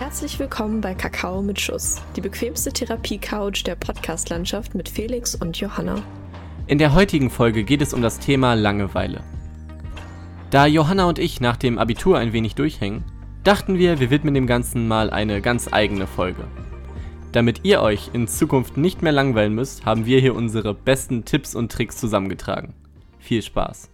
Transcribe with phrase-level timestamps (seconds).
[0.00, 6.02] Herzlich willkommen bei Kakao mit Schuss, die bequemste Therapie-Couch der Podcast-Landschaft mit Felix und Johanna.
[6.66, 9.22] In der heutigen Folge geht es um das Thema Langeweile.
[10.48, 13.04] Da Johanna und ich nach dem Abitur ein wenig durchhängen,
[13.44, 16.44] dachten wir, wir widmen dem Ganzen mal eine ganz eigene Folge.
[17.32, 21.54] Damit ihr euch in Zukunft nicht mehr langweilen müsst, haben wir hier unsere besten Tipps
[21.54, 22.72] und Tricks zusammengetragen.
[23.18, 23.90] Viel Spaß!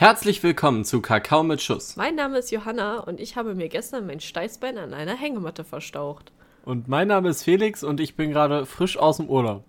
[0.00, 1.94] Herzlich willkommen zu Kakao mit Schuss.
[1.94, 6.32] Mein Name ist Johanna und ich habe mir gestern mein Steißbein an einer Hängematte verstaucht.
[6.64, 9.62] Und mein Name ist Felix und ich bin gerade frisch aus dem Urlaub.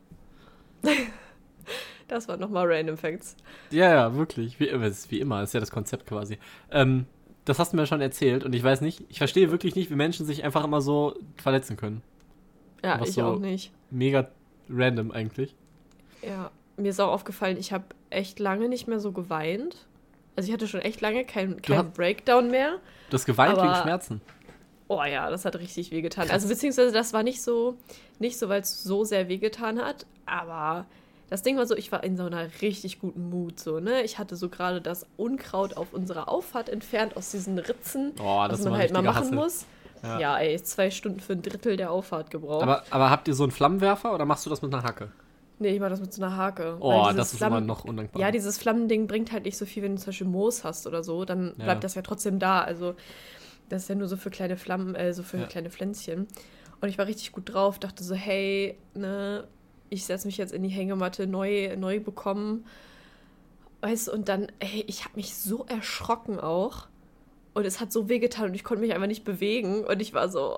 [2.08, 3.36] das war nochmal Random Facts.
[3.72, 4.58] Ja, ja, wirklich.
[4.62, 6.38] Wie, wie immer, ist ja das Konzept quasi.
[6.72, 7.08] Ähm,
[7.44, 9.96] das hast du mir schon erzählt und ich weiß nicht, ich verstehe wirklich nicht, wie
[9.96, 12.04] Menschen sich einfach immer so verletzen können.
[12.82, 13.74] Ja, Was ich so auch nicht.
[13.90, 14.30] Mega
[14.70, 15.58] random eigentlich.
[16.22, 19.88] Ja, mir ist auch aufgefallen, ich habe echt lange nicht mehr so geweint.
[20.36, 22.78] Also ich hatte schon echt lange keinen kein Breakdown mehr.
[23.10, 24.22] Du hast geweint aber, wegen Schmerzen.
[24.88, 26.30] Oh ja, das hat richtig wehgetan.
[26.30, 27.78] Also beziehungsweise das war nicht so,
[28.20, 30.86] nicht so, weil es so sehr wehgetan hat, aber
[31.30, 34.04] das Ding war so, ich war in so einer richtig guten Mut, so, ne?
[34.04, 38.62] Ich hatte so gerade das Unkraut auf unserer Auffahrt entfernt aus diesen Ritzen, oh, was
[38.66, 39.36] man halt mal machen Hassel.
[39.36, 39.66] muss.
[40.04, 40.20] Ja.
[40.20, 42.64] ja, ey, zwei Stunden für ein Drittel der Auffahrt gebraucht.
[42.64, 45.12] Aber, aber habt ihr so einen Flammenwerfer oder machst du das mit einer Hacke?
[45.62, 46.78] Nee, ich mach das mit so einer Hake.
[46.80, 48.20] Oh, das ist Flammen immer noch undankbar.
[48.20, 51.04] Ja, dieses Flammending bringt halt nicht so viel, wenn du zum Beispiel Moos hast oder
[51.04, 51.24] so.
[51.24, 51.76] Dann bleibt ja.
[51.82, 52.62] das ja trotzdem da.
[52.62, 52.96] Also,
[53.70, 55.46] das ist ja nur so für kleine Flammen, äh, so für ja.
[55.46, 56.28] kleine Pflänzchen.
[56.82, 59.48] Und ich war richtig gut drauf, dachte so, hey, ne,
[59.92, 62.66] ich setze mich jetzt in die Hängematte neu, neu bekommen.
[63.82, 66.88] Weißt du, und dann, hey, ich habe mich so erschrocken auch.
[67.54, 69.86] Und es hat so wehgetan und ich konnte mich einfach nicht bewegen.
[69.86, 70.58] Und ich war so.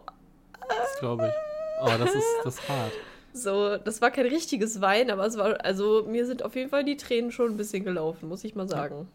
[0.61, 1.33] Das glaube ich.
[1.81, 2.93] Oh, das ist, das ist hart.
[3.33, 6.83] So, das war kein richtiges Wein, aber es war, also mir sind auf jeden Fall
[6.83, 9.07] die Tränen schon ein bisschen gelaufen, muss ich mal sagen.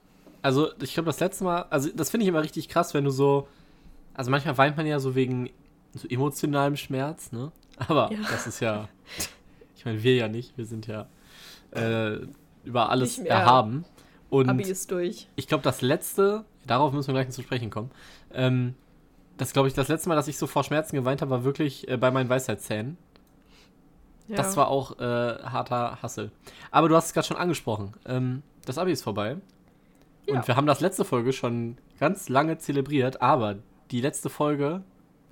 [0.42, 3.10] Also, ich glaube, das letzte Mal, also das finde ich immer richtig krass, wenn du
[3.10, 3.46] so,
[4.14, 5.50] also manchmal weint man ja so wegen
[5.94, 7.52] so emotionalem Schmerz, ne?
[7.76, 8.18] Aber ja.
[8.30, 8.88] das ist ja,
[9.76, 11.06] ich meine, wir ja nicht, wir sind ja
[11.70, 12.18] äh,
[12.64, 13.84] über alles erhaben.
[14.30, 15.28] Und Abi ist durch.
[15.36, 17.90] Ich glaube, das letzte, darauf müssen wir gleich zu sprechen kommen,
[18.32, 18.74] ähm,
[19.36, 21.88] das glaube ich, das letzte Mal, dass ich so vor Schmerzen geweint habe, war wirklich
[21.88, 22.98] äh, bei meinen Weisheitszähnen.
[24.28, 24.36] Ja.
[24.36, 26.30] Das war auch äh, harter Hassel.
[26.70, 27.94] Aber du hast es gerade schon angesprochen.
[28.06, 29.38] Ähm, das Abi ist vorbei.
[30.26, 30.36] Ja.
[30.36, 33.56] Und wir haben das letzte Folge schon ganz lange zelebriert, aber
[33.90, 34.82] die letzte Folge,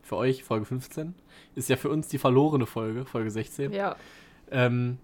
[0.02, 1.14] für euch, Folge 15,
[1.54, 3.72] ist ja für uns die verlorene Folge, Folge 16.
[3.72, 3.96] Ja.
[4.50, 4.98] Ähm,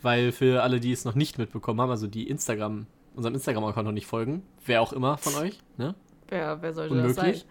[0.00, 3.92] weil für alle, die es noch nicht mitbekommen haben, also die Instagram, unserem Instagram-Account noch
[3.92, 5.94] nicht folgen, wer auch immer von euch, ne?
[6.28, 7.16] Wer, wer sollte Unmöglich.
[7.16, 7.50] das sein?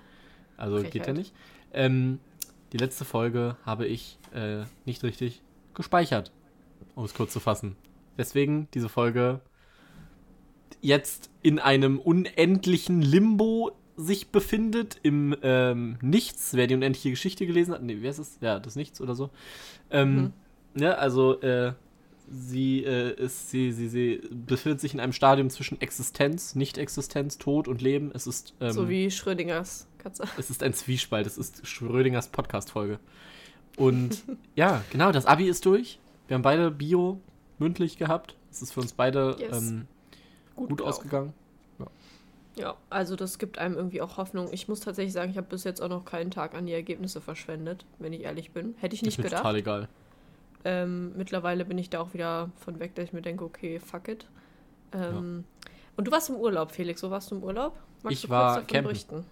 [0.57, 0.91] Also Frechheit.
[0.91, 1.33] geht ja nicht.
[1.73, 2.19] Ähm,
[2.71, 5.41] die letzte Folge habe ich äh, nicht richtig
[5.79, 6.33] gespeichert,
[6.93, 7.77] um es kurz zu fassen.
[8.17, 9.39] Deswegen diese Folge
[10.81, 16.53] jetzt in einem unendlichen Limbo sich befindet, im ähm, Nichts.
[16.53, 18.37] Wer die unendliche Geschichte gelesen hat, nee, wer ist es?
[18.41, 19.29] Ja, das Nichts oder so.
[19.89, 20.33] Ähm,
[20.75, 20.81] mhm.
[20.81, 21.71] Ja, also, äh,
[22.29, 27.69] sie, äh, ist, sie, sie, sie befindet sich in einem Stadium zwischen Existenz, Nicht-Existenz, Tod
[27.69, 28.11] und Leben.
[28.13, 28.53] Es ist.
[28.59, 30.23] Ähm, so wie Schrödingers Katze.
[30.37, 32.99] Es ist ein Zwiespalt, es ist Schrödingers Podcast-Folge.
[33.79, 34.23] Und
[34.55, 35.99] ja, genau, das Abi ist durch.
[36.27, 37.19] Wir haben beide Bio
[37.57, 38.35] mündlich gehabt.
[38.51, 39.57] Es ist für uns beide yes.
[39.57, 39.87] ähm,
[40.55, 41.33] gut, gut ausgegangen.
[41.79, 41.85] Ja.
[42.55, 44.49] ja, also das gibt einem irgendwie auch Hoffnung.
[44.51, 47.21] Ich muss tatsächlich sagen, ich habe bis jetzt auch noch keinen Tag an die Ergebnisse
[47.21, 48.75] verschwendet, wenn ich ehrlich bin.
[48.79, 49.41] Hätte ich nicht ist gedacht.
[49.41, 49.87] total egal.
[50.65, 54.09] Ähm, mittlerweile bin ich da auch wieder von weg, dass ich mir denke, okay, fuck
[54.09, 54.27] it.
[54.91, 55.71] Ähm, ja.
[55.95, 57.01] Und du warst im Urlaub, Felix.
[57.01, 57.77] Wo warst du im Urlaub?
[58.03, 58.83] Magst ich war campen.
[58.83, 59.25] Berichten?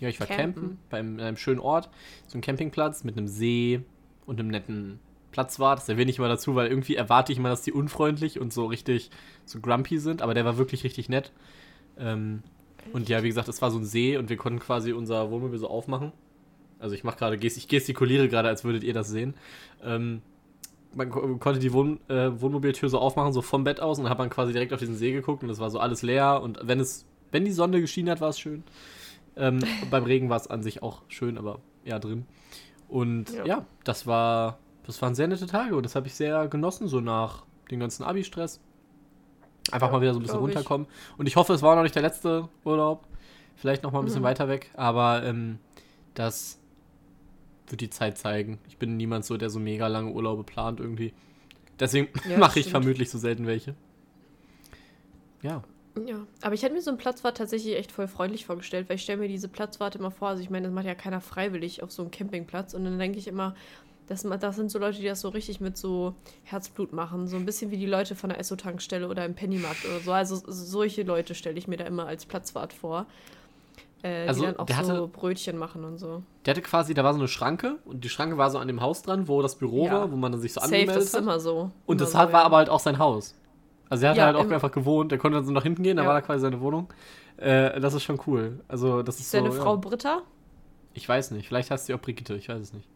[0.00, 1.88] Ja, ich war campen, campen beim, einem schönen Ort,
[2.26, 3.82] so einem Campingplatz mit einem See,
[4.26, 5.74] und einem netten Platz war.
[5.74, 8.66] Das erwähne ich immer dazu, weil irgendwie erwarte ich immer, dass die unfreundlich und so
[8.66, 9.10] richtig
[9.44, 11.32] so grumpy sind, aber der war wirklich richtig nett.
[11.98, 12.42] Ähm,
[12.92, 15.58] und ja, wie gesagt, es war so ein See und wir konnten quasi unser Wohnmobil
[15.58, 16.12] so aufmachen.
[16.78, 19.34] Also ich mache gerade, ich gestikuliere gerade, als würdet ihr das sehen.
[19.82, 20.22] Ähm,
[20.94, 24.18] man konnte die Wohn äh, Wohnmobiltür so aufmachen, so vom Bett aus und dann hat
[24.18, 26.78] man quasi direkt auf diesen See geguckt und es war so alles leer und wenn
[26.78, 28.62] es, wenn die Sonne geschienen hat, war es schön.
[29.36, 29.60] Ähm,
[29.90, 32.26] beim Regen war es an sich auch schön, aber ja drin.
[32.88, 33.44] Und ja.
[33.44, 37.00] ja, das war, das waren sehr nette Tage und das habe ich sehr genossen, so
[37.00, 38.60] nach dem ganzen Abi-Stress.
[39.70, 40.86] Einfach ja, mal wieder so ein bisschen runterkommen.
[40.86, 41.18] Ich.
[41.18, 43.06] Und ich hoffe, es war noch nicht der letzte Urlaub.
[43.56, 44.26] Vielleicht noch mal ein bisschen mhm.
[44.26, 44.70] weiter weg.
[44.74, 45.58] Aber ähm,
[46.12, 46.58] das
[47.68, 48.58] wird die Zeit zeigen.
[48.68, 51.14] Ich bin niemand so, der so mega lange Urlaube plant irgendwie.
[51.80, 53.74] Deswegen ja, mache ich vermutlich so selten welche.
[55.42, 55.62] Ja.
[56.06, 59.02] Ja, aber ich hätte mir so einen Platzwart tatsächlich echt voll freundlich vorgestellt, weil ich
[59.02, 61.92] stelle mir diese Platzwarte immer vor, also ich meine, das macht ja keiner freiwillig auf
[61.92, 63.54] so einem Campingplatz und dann denke ich immer,
[64.08, 67.46] das, das sind so Leute, die das so richtig mit so Herzblut machen, so ein
[67.46, 71.34] bisschen wie die Leute von der Esso-Tankstelle oder im Pennymarkt oder so, also solche Leute
[71.34, 73.06] stelle ich mir da immer als Platzwart vor.
[74.02, 76.22] äh, also, die dann auch so hatte, Brötchen machen und so.
[76.44, 78.80] Der hatte quasi, da war so eine Schranke und die Schranke war so an dem
[78.80, 79.92] Haus dran, wo das Büro ja.
[79.92, 81.22] war, wo man dann sich so Safe, angemeldet das ist hat.
[81.22, 81.70] immer so.
[81.86, 82.42] Und immer das so, war ja.
[82.42, 83.34] aber halt auch sein Haus.
[83.88, 85.96] Also er hat ja, halt auch einfach gewohnt, der konnte dann so nach hinten gehen,
[85.96, 86.92] da war da quasi seine Wohnung.
[87.36, 88.60] Äh, das ist schon cool.
[88.68, 90.22] Also das ist, ist so, deine Frau Britta?
[90.94, 92.88] Ich weiß nicht, vielleicht heißt sie auch Brigitte, ich weiß es nicht.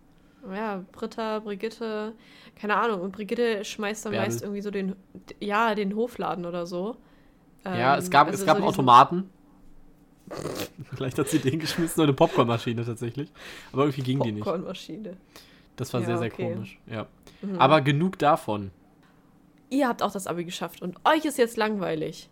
[0.55, 2.14] Ja, Britta, Brigitte,
[2.55, 3.00] keine Ahnung.
[3.00, 4.29] Und Brigitte schmeißt dann Bärbel.
[4.29, 4.94] meist irgendwie so den,
[5.40, 6.96] ja, den Hofladen oder so.
[7.64, 9.31] Ja, ähm, es gab, also es gab so einen Automaten.
[10.94, 13.32] Vielleicht hat sie den geschmissen oder eine Popcornmaschine tatsächlich.
[13.73, 14.44] Aber irgendwie ging die nicht.
[14.44, 15.17] Popcornmaschine.
[15.76, 16.52] Das war ja, sehr, sehr okay.
[16.52, 16.79] komisch.
[16.87, 17.06] Ja.
[17.43, 17.58] Mhm.
[17.58, 18.70] Aber genug davon.
[19.70, 22.29] Ihr habt auch das Abi geschafft und euch ist jetzt langweilig.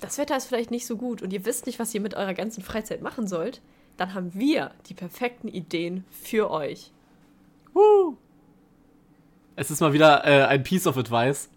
[0.00, 2.34] Das Wetter ist vielleicht nicht so gut und ihr wisst nicht, was ihr mit eurer
[2.34, 3.60] ganzen Freizeit machen sollt.
[3.96, 6.92] Dann haben wir die perfekten Ideen für euch.
[7.72, 8.16] Woo!
[9.56, 11.48] Es ist mal wieder äh, ein Piece of Advice.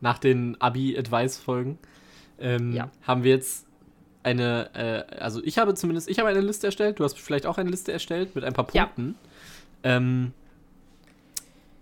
[0.00, 1.78] Nach den Abi-Advice-Folgen
[2.38, 2.88] ähm, ja.
[3.02, 3.66] haben wir jetzt
[4.22, 7.58] eine, äh, also ich habe zumindest, ich habe eine Liste erstellt, du hast vielleicht auch
[7.58, 9.16] eine Liste erstellt mit ein paar Punkten,
[9.84, 9.96] ja.
[9.96, 10.32] ähm,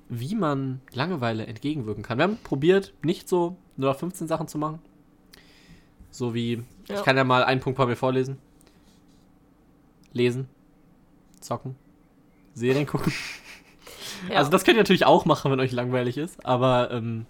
[0.09, 2.19] wie man Langeweile entgegenwirken kann.
[2.19, 4.81] Wir haben probiert, nicht so nur 15 Sachen zu machen.
[6.11, 6.97] So wie, ja.
[6.97, 8.39] ich kann ja mal einen Punkt bei mir vorlesen.
[10.13, 10.49] Lesen,
[11.41, 11.77] zocken,
[12.55, 13.13] Serien gucken.
[14.31, 14.39] Ja.
[14.39, 17.27] Also das könnt ihr natürlich auch machen, wenn euch langweilig ist, aber ähm,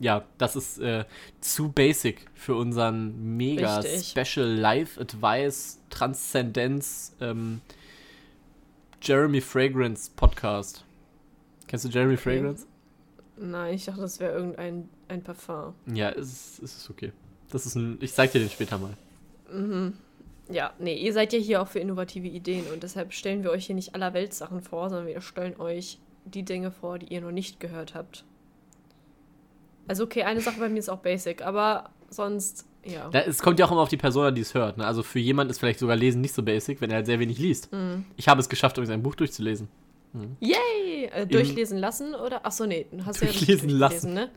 [0.00, 1.04] ja, das ist äh,
[1.40, 4.08] zu basic für unseren mega Richtig.
[4.08, 7.60] Special Life Advice Transzendenz ähm,
[9.00, 10.84] Jeremy Fragrance Podcast.
[11.68, 12.22] Kennst du Jeremy okay.
[12.22, 12.66] Fragrance?
[13.36, 15.74] Nein, ich dachte, das wäre irgendein ein Parfum.
[15.86, 17.12] Ja, es, es ist okay.
[17.50, 17.98] Das ist ein.
[18.00, 18.94] Ich zeig dir den später mal.
[19.52, 19.94] Mhm.
[20.50, 23.66] Ja, nee, ihr seid ja hier auch für innovative Ideen und deshalb stellen wir euch
[23.66, 27.30] hier nicht aller Weltsachen vor, sondern wir stellen euch die Dinge vor, die ihr noch
[27.30, 28.24] nicht gehört habt.
[29.86, 33.10] Also okay, eine Sache bei mir ist auch basic, aber sonst, ja.
[33.10, 34.78] Da, es kommt ja auch immer auf die Person an, die es hört.
[34.78, 34.86] Ne?
[34.86, 37.38] Also für jemanden ist vielleicht sogar Lesen nicht so basic, wenn er halt sehr wenig
[37.38, 37.72] liest.
[37.72, 38.06] Mhm.
[38.16, 39.68] Ich habe es geschafft, ein Buch durchzulesen.
[40.12, 40.36] Mhm.
[40.40, 41.06] Yay!
[41.12, 42.44] Äh, durchlesen lassen oder?
[42.44, 44.14] Achso, nee, hast du ja durchlesen lassen.
[44.14, 44.30] ne?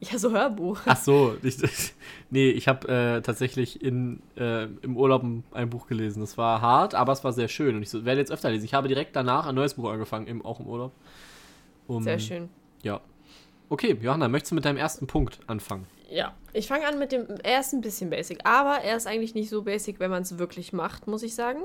[0.00, 0.80] Ja, so Hörbuch.
[0.86, 1.58] Ach so, ich,
[2.30, 6.20] nee, ich habe äh, tatsächlich in, äh, im Urlaub ein Buch gelesen.
[6.20, 8.64] Das war hart, aber es war sehr schön und ich so, werde jetzt öfter lesen.
[8.64, 10.92] Ich habe direkt danach ein neues Buch angefangen, im, auch im Urlaub.
[11.86, 12.48] Um, sehr schön.
[12.82, 13.00] Ja,
[13.72, 15.86] Okay, Johanna, möchtest du mit deinem ersten Punkt anfangen?
[16.10, 19.62] Ja, ich fange an mit dem ersten bisschen basic, aber er ist eigentlich nicht so
[19.62, 21.60] basic, wenn man es wirklich macht, muss ich sagen.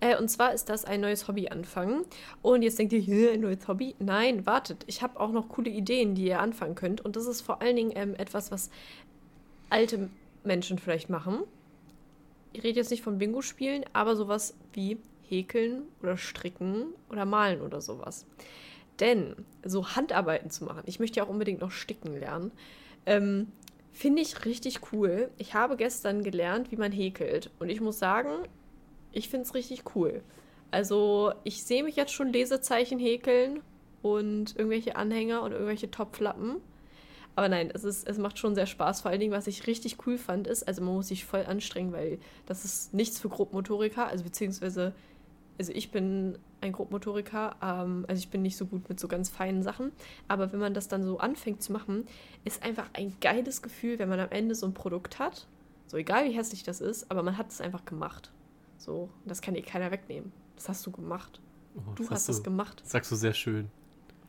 [0.00, 2.04] Äh, und zwar ist das ein neues Hobby anfangen.
[2.42, 3.94] Und jetzt denkt ihr, ein neues Hobby?
[3.98, 7.00] Nein, wartet, ich habe auch noch coole Ideen, die ihr anfangen könnt.
[7.00, 8.70] Und das ist vor allen Dingen ähm, etwas, was
[9.70, 10.10] alte
[10.44, 11.44] Menschen vielleicht machen.
[12.52, 17.80] Ich rede jetzt nicht von Bingo-Spielen, aber sowas wie häkeln oder stricken oder malen oder
[17.80, 18.26] sowas.
[19.00, 22.52] Denn so Handarbeiten zu machen, ich möchte ja auch unbedingt noch sticken lernen,
[23.06, 23.52] ähm,
[23.96, 25.30] finde ich richtig cool.
[25.38, 27.50] Ich habe gestern gelernt, wie man häkelt.
[27.58, 28.28] Und ich muss sagen,
[29.12, 30.22] ich finde es richtig cool.
[30.70, 33.62] Also ich sehe mich jetzt schon Lesezeichen häkeln
[34.02, 36.56] und irgendwelche Anhänger und irgendwelche Topflappen.
[37.36, 39.00] Aber nein, es, ist, es macht schon sehr Spaß.
[39.00, 41.92] Vor allen Dingen, was ich richtig cool fand, ist, also man muss sich voll anstrengen,
[41.92, 44.06] weil das ist nichts für Grobmotoriker.
[44.06, 44.94] Also beziehungsweise,
[45.58, 47.56] also ich bin ein Grobmotoriker.
[47.62, 49.92] Ähm, also ich bin nicht so gut mit so ganz feinen Sachen.
[50.28, 52.06] Aber wenn man das dann so anfängt zu machen,
[52.44, 55.46] ist einfach ein geiles Gefühl, wenn man am Ende so ein Produkt hat.
[55.86, 58.32] So egal wie hässlich das ist, aber man hat es einfach gemacht.
[58.76, 60.32] So, das kann dir keiner wegnehmen.
[60.56, 61.40] Das hast du gemacht.
[61.76, 62.82] Oh, du hast es gemacht.
[62.84, 63.70] Sagst du sehr schön.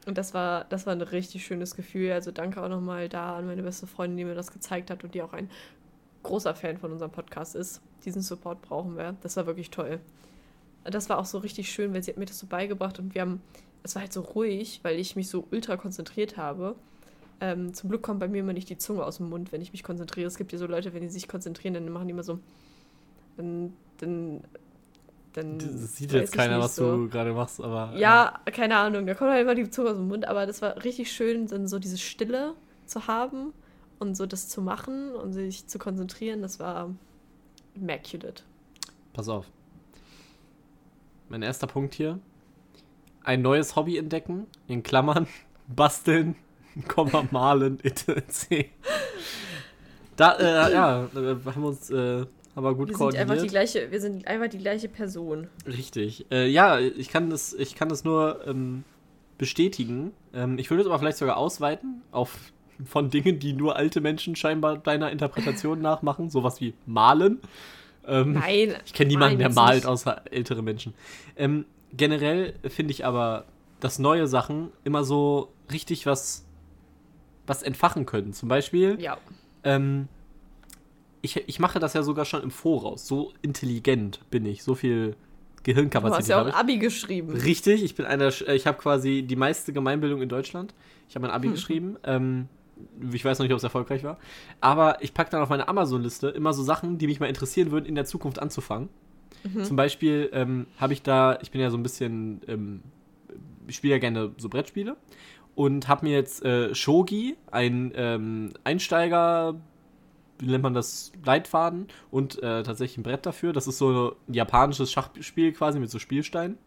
[0.06, 2.12] Und das war, das war ein richtig schönes Gefühl.
[2.12, 5.14] Also danke auch nochmal da an meine beste Freundin, die mir das gezeigt hat und
[5.16, 5.50] die auch ein
[6.24, 7.82] großer Fan von unserem Podcast ist.
[8.06, 9.16] Diesen Support brauchen wir.
[9.22, 10.00] Das war wirklich toll
[10.90, 13.22] das war auch so richtig schön, weil sie hat mir das so beigebracht und wir
[13.22, 13.42] haben,
[13.84, 16.76] es war halt so ruhig, weil ich mich so ultra konzentriert habe.
[17.40, 19.72] Ähm, zum Glück kommt bei mir immer nicht die Zunge aus dem Mund, wenn ich
[19.72, 20.28] mich konzentriere.
[20.28, 22.40] Es gibt ja so Leute, wenn die sich konzentrieren, dann machen die immer so,
[23.38, 24.42] dann, dann
[25.34, 25.60] dann.
[25.60, 26.96] Das sieht jetzt keiner, was so.
[26.98, 27.94] du gerade machst, aber.
[27.96, 28.52] Ja, äh.
[28.52, 31.12] keine Ahnung, da kommt halt immer die Zunge aus dem Mund, aber das war richtig
[31.12, 33.54] schön, dann so diese Stille zu haben
[34.00, 36.90] und so das zu machen und sich zu konzentrieren, das war
[37.76, 38.44] immaculate.
[39.14, 39.46] Pass auf
[41.30, 42.20] mein erster Punkt hier.
[43.24, 45.28] Ein neues Hobby entdecken, in Klammern,
[45.68, 46.36] basteln,
[46.88, 48.70] Komma, malen, etc.
[50.16, 53.28] Da, äh, ja, äh, haben wir uns, äh, aber gut wir koordiniert.
[53.28, 55.48] Sind einfach die gleiche, wir sind einfach die gleiche Person.
[55.66, 56.26] Richtig.
[56.32, 58.84] Äh, ja, ich kann das, ich kann das nur ähm,
[59.38, 60.12] bestätigen.
[60.34, 62.36] Ähm, ich würde es aber vielleicht sogar ausweiten auf
[62.86, 67.40] von Dingen, die nur alte Menschen scheinbar deiner Interpretation nachmachen, sowas wie malen.
[68.08, 68.76] Ähm, nein.
[68.86, 70.94] Ich kenne niemanden, der malt, außer ältere Menschen.
[71.36, 73.46] Ähm, generell finde ich aber,
[73.80, 76.46] dass neue Sachen immer so richtig was,
[77.46, 78.34] was entfachen können.
[78.34, 79.18] Zum Beispiel, ja.
[79.64, 80.08] ähm,
[81.22, 83.08] ich, ich mache das ja sogar schon im Voraus.
[83.08, 84.64] So intelligent bin ich.
[84.64, 85.16] So viel
[85.64, 86.30] Gehirnkapazität.
[86.30, 87.34] Du hast ja auch Abi geschrieben.
[87.34, 90.74] Richtig, ich bin einer, ich habe quasi die meiste Gemeinbildung in Deutschland.
[91.10, 91.54] Ich habe mein Abi hm.
[91.54, 91.98] geschrieben.
[92.04, 92.48] Ähm,
[93.12, 94.18] ich weiß noch nicht, ob es erfolgreich war.
[94.62, 97.86] Aber ich packe dann auf meine Amazon-Liste immer so Sachen, die mich mal interessieren würden,
[97.86, 98.90] in der Zukunft anzufangen.
[99.44, 99.64] Mhm.
[99.64, 102.82] Zum Beispiel ähm, habe ich da, ich bin ja so ein bisschen, ähm,
[103.68, 104.98] ich spiele ja gerne so Brettspiele
[105.56, 109.56] und habe mir jetzt äh, Shogi, ein ähm, Einsteiger,
[110.40, 113.54] wie nennt man das, Leitfaden und äh, tatsächlich ein Brett dafür.
[113.54, 116.58] Das ist so ein japanisches Schachspiel quasi mit so Spielsteinen.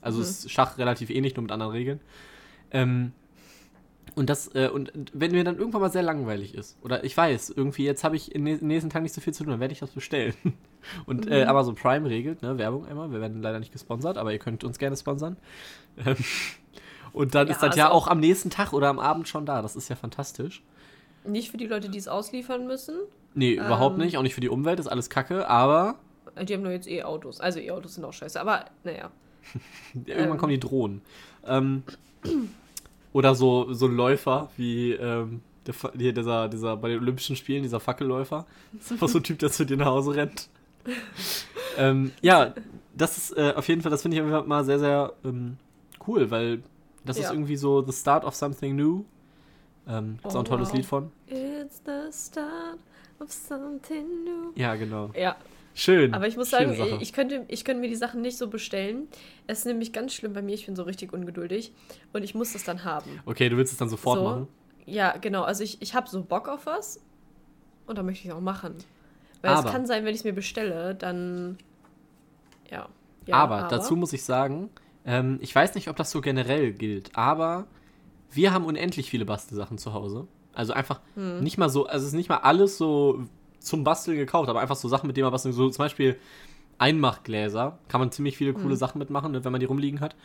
[0.00, 0.24] Also mhm.
[0.24, 2.00] ist Schach relativ ähnlich, nur mit anderen Regeln.
[2.70, 3.12] Ähm,
[4.14, 7.50] und das, äh, und wenn mir dann irgendwann mal sehr langweilig ist, oder ich weiß,
[7.50, 9.72] irgendwie jetzt habe ich in den nächsten Tagen nicht so viel zu tun, dann werde
[9.72, 10.34] ich das bestellen.
[11.06, 11.32] Und äh, mhm.
[11.32, 14.64] äh, Amazon Prime regelt, ne, Werbung einmal, wir werden leider nicht gesponsert, aber ihr könnt
[14.64, 15.36] uns gerne sponsern.
[15.98, 16.16] Ähm,
[17.12, 19.44] und dann ja, ist das also ja auch am nächsten Tag oder am Abend schon
[19.44, 19.60] da.
[19.60, 20.62] Das ist ja fantastisch.
[21.24, 22.96] Nicht für die Leute, die es ausliefern müssen.
[23.34, 24.16] Nee, ähm, überhaupt nicht.
[24.16, 25.96] Auch nicht für die Umwelt, ist alles Kacke, aber.
[26.40, 27.40] Die haben nur jetzt E-Autos.
[27.40, 29.10] Also E-Autos sind auch scheiße, aber naja.
[29.94, 30.38] ja, irgendwann ähm.
[30.38, 31.02] kommen die Drohnen.
[31.46, 31.82] Ähm,
[33.12, 37.62] oder so, so ein Läufer wie ähm, der, hier dieser, dieser bei den Olympischen Spielen,
[37.62, 38.46] dieser Fackelläufer.
[38.72, 40.48] Das ist einfach so ein Typ, der zu dir nach Hause rennt.
[41.76, 42.54] ähm, ja,
[42.94, 45.56] das ist äh, auf jeden Fall, das finde ich einfach mal sehr, sehr ähm,
[46.06, 46.62] cool, weil
[47.04, 47.24] das ja.
[47.24, 49.04] ist irgendwie so the start of something new.
[49.88, 50.76] Ähm, oh, ist auch ein tolles wow.
[50.76, 51.12] Lied von.
[51.26, 52.78] It's the start
[53.18, 54.52] of something new.
[54.54, 55.10] Ja, genau.
[55.14, 55.36] Ja,
[55.80, 56.12] Schön.
[56.12, 59.08] Aber ich muss sagen, ich könnte, ich könnte mir die Sachen nicht so bestellen.
[59.46, 61.72] Es ist nämlich ganz schlimm bei mir, ich bin so richtig ungeduldig
[62.12, 63.18] und ich muss das dann haben.
[63.24, 64.48] Okay, du willst es dann sofort so, machen?
[64.84, 65.42] Ja, genau.
[65.42, 67.00] Also ich, ich habe so Bock auf was
[67.86, 68.74] und dann möchte ich es auch machen.
[69.40, 71.56] Weil aber, es kann sein, wenn ich es mir bestelle, dann.
[72.70, 72.90] Ja.
[73.24, 74.68] ja aber, aber, dazu muss ich sagen,
[75.06, 77.66] ähm, ich weiß nicht, ob das so generell gilt, aber
[78.30, 80.28] wir haben unendlich viele Bastelsachen zu Hause.
[80.52, 81.42] Also einfach hm.
[81.42, 83.24] nicht mal so, also es ist nicht mal alles so
[83.60, 86.18] zum Basteln gekauft, aber einfach so Sachen, mit denen man basteln, so zum Beispiel
[86.78, 88.76] Einmachgläser, kann man ziemlich viele coole mhm.
[88.76, 90.16] Sachen mitmachen, ne, wenn man die rumliegen hat.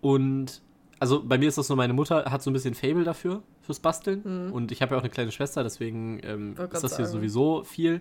[0.00, 0.60] Und
[1.00, 3.80] also bei mir ist das so, meine Mutter hat so ein bisschen Fable dafür, fürs
[3.80, 4.22] Basteln.
[4.24, 4.52] Mhm.
[4.52, 7.18] Und ich habe ja auch eine kleine Schwester, deswegen ähm, ist das hier sagen.
[7.18, 8.00] sowieso viel.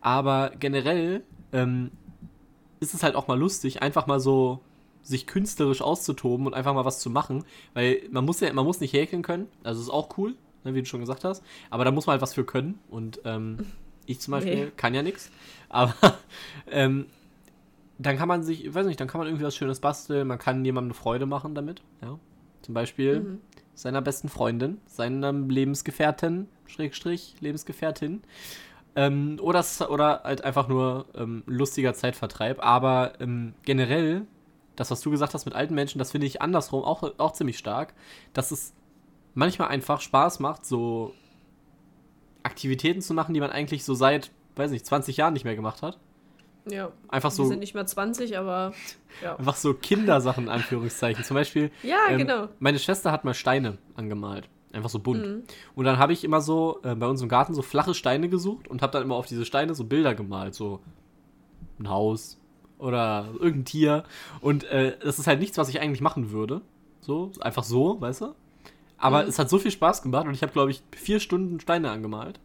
[0.00, 1.22] Aber generell
[1.52, 1.90] ähm,
[2.80, 4.60] ist es halt auch mal lustig, einfach mal so
[5.02, 7.44] sich künstlerisch auszutoben und einfach mal was zu machen.
[7.74, 10.34] Weil man muss ja, man muss nicht häkeln können, also ist auch cool,
[10.64, 11.44] ne, wie du schon gesagt hast.
[11.70, 12.78] Aber da muss man halt was für können.
[12.88, 13.58] Und ähm,
[14.12, 14.72] Ich zum Beispiel nee.
[14.76, 15.30] kann ja nichts.
[15.68, 15.94] Aber
[16.70, 17.06] ähm,
[17.98, 20.38] dann kann man sich, ich weiß nicht, dann kann man irgendwie was Schönes basteln, man
[20.38, 21.82] kann jemandem eine Freude machen damit.
[22.02, 22.18] Ja.
[22.60, 23.40] Zum Beispiel mhm.
[23.74, 28.22] seiner besten Freundin, seinem Lebensgefährtin, Schrägstrich, Lebensgefährtin.
[28.94, 32.62] Ähm, oder, oder halt einfach nur ähm, lustiger Zeitvertreib.
[32.62, 34.26] Aber ähm, generell,
[34.76, 37.56] das, was du gesagt hast mit alten Menschen, das finde ich andersrum auch, auch ziemlich
[37.56, 37.94] stark,
[38.34, 38.74] dass es
[39.34, 41.14] manchmal einfach Spaß macht, so
[42.42, 45.82] Aktivitäten zu machen, die man eigentlich so seit, weiß nicht, 20 Jahren nicht mehr gemacht
[45.82, 45.98] hat.
[46.70, 46.92] Ja.
[47.08, 47.44] Einfach so.
[47.44, 48.72] Wir sind nicht mehr 20, aber.
[49.22, 49.36] Ja.
[49.38, 51.24] Einfach so Kindersachen, Anführungszeichen.
[51.24, 51.70] Zum Beispiel.
[51.82, 52.48] Ja, ähm, genau.
[52.60, 54.48] Meine Schwester hat mal Steine angemalt.
[54.72, 55.26] Einfach so bunt.
[55.26, 55.42] Mhm.
[55.74, 58.68] Und dann habe ich immer so äh, bei uns im Garten so flache Steine gesucht
[58.68, 60.54] und habe dann immer auf diese Steine so Bilder gemalt.
[60.54, 60.80] So
[61.78, 62.38] ein Haus
[62.78, 64.04] oder irgendein Tier.
[64.40, 66.62] Und äh, das ist halt nichts, was ich eigentlich machen würde.
[67.00, 68.34] So, einfach so, weißt du?
[69.02, 69.28] Aber mhm.
[69.28, 72.38] es hat so viel Spaß gemacht und ich habe, glaube ich, vier Stunden Steine angemalt.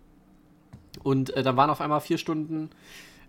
[1.04, 2.72] Und äh, dann waren auf einmal vier Stunden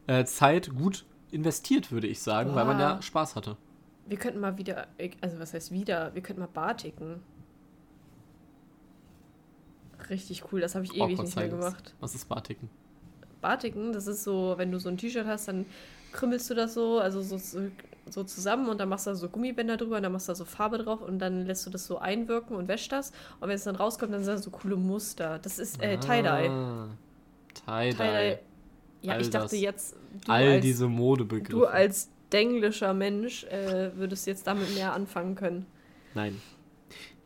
[0.07, 2.57] äh, Zeit gut investiert, würde ich sagen, Boah.
[2.57, 3.59] weil man ja Spaß hatte.
[4.07, 4.87] Wir könnten mal wieder,
[5.21, 6.15] also was heißt wieder?
[6.15, 7.21] Wir könnten mal Batiken.
[10.09, 11.95] Richtig cool, das habe ich ewig nicht mehr gemacht.
[12.01, 12.71] Was ist Batiken?
[13.43, 15.67] Batiken, das ist so, wenn du so ein T-Shirt hast, dann
[16.13, 17.39] krümmelst du das so, also so,
[18.11, 20.37] so zusammen und dann machst du da so Gummibänder drüber und dann machst du da
[20.37, 23.13] so Farbe drauf und dann lässt du das so einwirken und wäschst das.
[23.41, 25.39] Und wenn es dann rauskommt, dann sind da so coole Muster.
[25.41, 26.49] Das ist äh, Tie-Dye.
[26.49, 26.89] Ah,
[27.67, 28.39] Tie-Dye.
[29.03, 29.97] Ja, all ich dachte das, jetzt.
[30.27, 31.51] all als, diese Modebegriffe.
[31.51, 35.67] Du als denglischer Mensch äh, würdest jetzt damit mehr anfangen können.
[36.15, 36.41] Nein.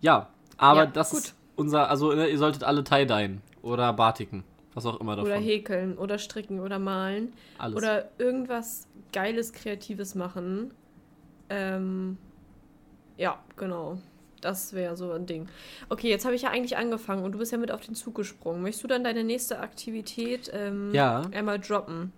[0.01, 1.21] Ja, aber ja, das gut.
[1.21, 1.89] ist unser.
[1.89, 4.45] Also, ne, ihr solltet alle Tie-Dyen oder Batiken.
[4.75, 5.31] Was auch immer davon.
[5.31, 7.33] Oder häkeln oder stricken oder malen.
[7.59, 7.76] Alles.
[7.76, 10.73] Oder irgendwas Geiles, Kreatives machen.
[11.50, 12.17] Ähm,
[13.17, 13.99] ja, genau.
[14.43, 15.49] Das wäre so ein Ding.
[15.88, 18.17] Okay, jetzt habe ich ja eigentlich angefangen und du bist ja mit auf den Zug
[18.17, 18.61] gesprungen.
[18.61, 21.23] Möchtest du dann deine nächste Aktivität ähm, ja.
[21.31, 22.12] einmal droppen?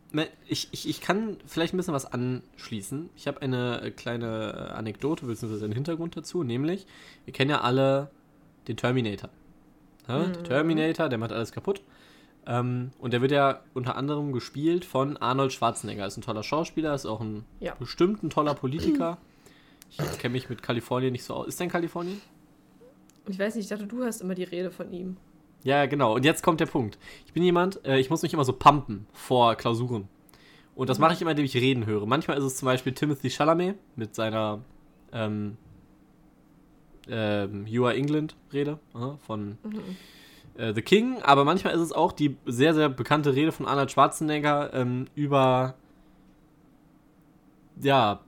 [0.48, 3.10] Ich, ich, ich kann vielleicht ein bisschen was anschließen.
[3.14, 5.64] Ich habe eine äh, kleine äh, Anekdote bzw.
[5.64, 6.86] einen Hintergrund dazu, nämlich,
[7.26, 8.10] wir kennen ja alle
[8.68, 9.28] den Terminator.
[10.08, 10.32] Ja, mhm.
[10.32, 11.82] Der Terminator, der macht alles kaputt.
[12.46, 16.06] Ähm, und der wird ja unter anderem gespielt von Arnold Schwarzenegger.
[16.06, 17.74] Ist ein toller Schauspieler, ist auch ein ja.
[17.74, 19.18] bestimmt ein toller Politiker.
[19.90, 21.46] Ich kenne mich mit Kalifornien nicht so aus.
[21.46, 22.20] Ist der in Kalifornien?
[23.28, 25.16] Ich weiß nicht, ich dachte, du hast immer die Rede von ihm.
[25.62, 26.14] Ja, genau.
[26.14, 26.98] Und jetzt kommt der Punkt.
[27.26, 30.08] Ich bin jemand, äh, ich muss mich immer so pumpen vor Klausuren.
[30.74, 32.04] Und das mache ich immer, indem ich reden höre.
[32.04, 34.60] Manchmal ist es zum Beispiel Timothy Chalamet mit seiner
[35.12, 35.56] ähm,
[37.08, 39.96] ähm, You Are England Rede aha, von mhm.
[40.56, 41.22] Äh, The King.
[41.22, 45.74] Aber manchmal ist es auch die sehr, sehr bekannte Rede von Arnold Schwarzenegger ähm, über
[47.80, 48.20] ja,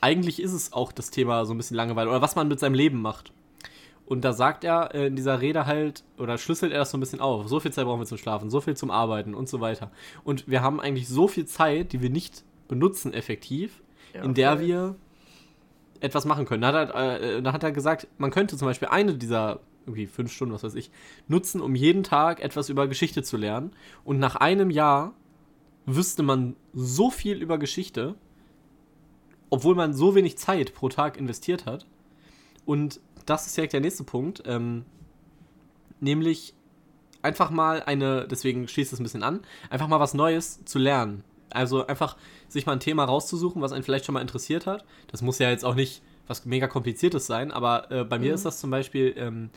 [0.00, 2.74] eigentlich ist es auch das Thema so ein bisschen Langeweile oder was man mit seinem
[2.74, 3.32] Leben macht.
[4.06, 7.00] Und da sagt er äh, in dieser Rede halt, oder schlüsselt er das so ein
[7.00, 7.46] bisschen auf.
[7.48, 9.90] So viel Zeit brauchen wir zum Schlafen, so viel zum Arbeiten und so weiter.
[10.24, 13.82] Und wir haben eigentlich so viel Zeit, die wir nicht benutzen effektiv,
[14.14, 14.96] ja, in der wir
[16.00, 16.62] etwas machen können.
[16.62, 20.06] Da hat, er, äh, da hat er gesagt, man könnte zum Beispiel eine dieser irgendwie
[20.06, 20.90] fünf Stunden, was weiß ich,
[21.26, 23.72] nutzen, um jeden Tag etwas über Geschichte zu lernen.
[24.04, 25.14] Und nach einem Jahr
[25.86, 28.14] wüsste man so viel über Geschichte,
[29.50, 31.86] obwohl man so wenig Zeit pro Tag investiert hat.
[32.66, 34.42] Und das ist direkt der nächste Punkt.
[34.46, 34.84] Ähm,
[36.00, 36.54] nämlich
[37.22, 39.40] einfach mal eine, deswegen schließt es ein bisschen an,
[39.70, 41.24] einfach mal was Neues zu lernen.
[41.50, 42.16] Also einfach
[42.48, 44.84] sich mal ein Thema rauszusuchen, was einen vielleicht schon mal interessiert hat.
[45.08, 48.24] Das muss ja jetzt auch nicht was mega kompliziertes sein, aber äh, bei mhm.
[48.24, 49.50] mir ist das zum Beispiel ähm,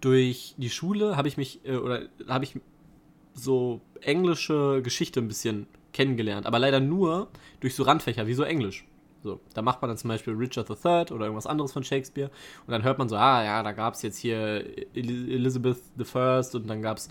[0.00, 2.58] durch die Schule habe ich mich äh, oder habe ich
[3.34, 7.28] so englische Geschichte ein bisschen kennengelernt, aber leider nur
[7.60, 8.84] durch so Randfächer wie so Englisch.
[9.24, 12.30] So, da macht man dann zum Beispiel Richard III oder irgendwas anderes von Shakespeare
[12.66, 14.64] und dann hört man so, ah ja, da gab es jetzt hier
[14.94, 17.08] Elizabeth I und dann gab es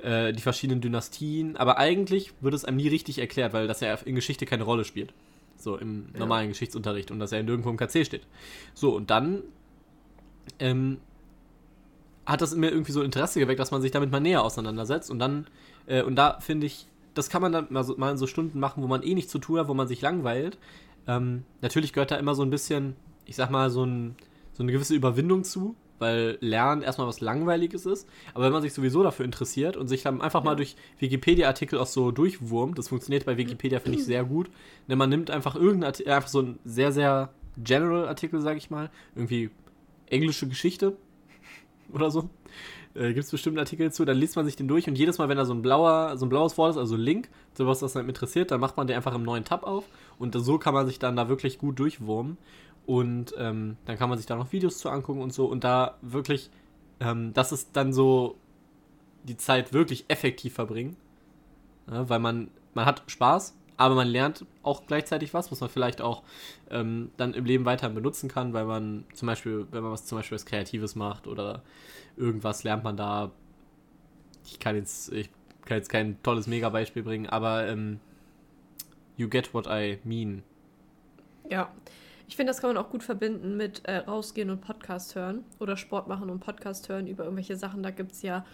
[0.00, 3.94] äh, die verschiedenen Dynastien, aber eigentlich wird es einem nie richtig erklärt, weil das ja
[3.94, 5.14] in Geschichte keine Rolle spielt.
[5.56, 6.20] So im ja.
[6.20, 8.26] normalen Geschichtsunterricht und dass er nirgendwo im KC steht.
[8.74, 9.42] So, und dann
[10.58, 10.98] ähm,
[12.26, 15.18] hat das mir irgendwie so Interesse geweckt, dass man sich damit mal näher auseinandersetzt und
[15.18, 15.46] dann,
[15.86, 18.60] äh, und da finde ich, das kann man dann mal, so, mal in so Stunden
[18.60, 20.58] machen, wo man eh nichts zu tun hat, wo man sich langweilt,
[21.06, 24.16] ähm, natürlich gehört da immer so ein bisschen, ich sag mal, so, ein,
[24.52, 28.08] so eine gewisse Überwindung zu, weil Lernen erstmal was Langweiliges ist.
[28.34, 31.86] Aber wenn man sich sowieso dafür interessiert und sich dann einfach mal durch Wikipedia-Artikel auch
[31.86, 34.50] so durchwurmt, das funktioniert bei Wikipedia, finde ich, sehr gut.
[34.88, 38.90] Denn man nimmt einfach irgendeinen Artikel, einfach so einen sehr, sehr General-Artikel, sag ich mal,
[39.14, 39.50] irgendwie
[40.08, 40.96] englische Geschichte
[41.92, 42.28] oder so.
[42.94, 45.28] Äh, Gibt es bestimmt Artikel zu, dann liest man sich den durch und jedes Mal,
[45.28, 48.08] wenn da so ein blauer, so ein blaues Wort ist, also Link, sowas, das einem
[48.08, 49.84] interessiert, dann macht man den einfach im neuen Tab auf
[50.18, 52.38] und so kann man sich dann da wirklich gut durchwurmen.
[52.86, 55.46] Und ähm, dann kann man sich da noch Videos zu angucken und so.
[55.46, 56.50] Und da wirklich,
[57.00, 58.36] ähm, das ist dann so
[59.24, 60.96] die Zeit wirklich effektiv verbringen.
[61.90, 66.00] Ja, weil man, man hat Spaß, aber man lernt auch gleichzeitig was, was man vielleicht
[66.00, 66.22] auch
[66.70, 70.18] ähm, dann im Leben weiter benutzen kann, weil man zum Beispiel, wenn man was zum
[70.18, 71.62] Beispiel was Kreatives macht oder
[72.16, 73.32] irgendwas lernt man da.
[74.44, 75.28] Ich kann jetzt, ich
[75.64, 78.00] kann jetzt kein tolles Mega-Beispiel bringen, aber ähm,
[79.16, 80.42] you get what I mean.
[81.50, 81.72] Ja.
[82.28, 85.76] Ich finde, das kann man auch gut verbinden mit äh, rausgehen und Podcast hören oder
[85.76, 87.84] Sport machen und Podcast hören über irgendwelche Sachen.
[87.84, 88.44] Da gibt es ja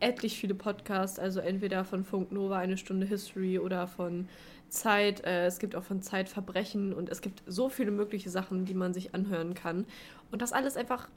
[0.00, 4.28] etlich viele Podcasts, also entweder von Funk Nova eine Stunde History oder von
[4.70, 8.74] Zeit, äh, es gibt auch von Zeitverbrechen und es gibt so viele mögliche Sachen, die
[8.74, 9.84] man sich anhören kann.
[10.30, 11.08] Und das alles einfach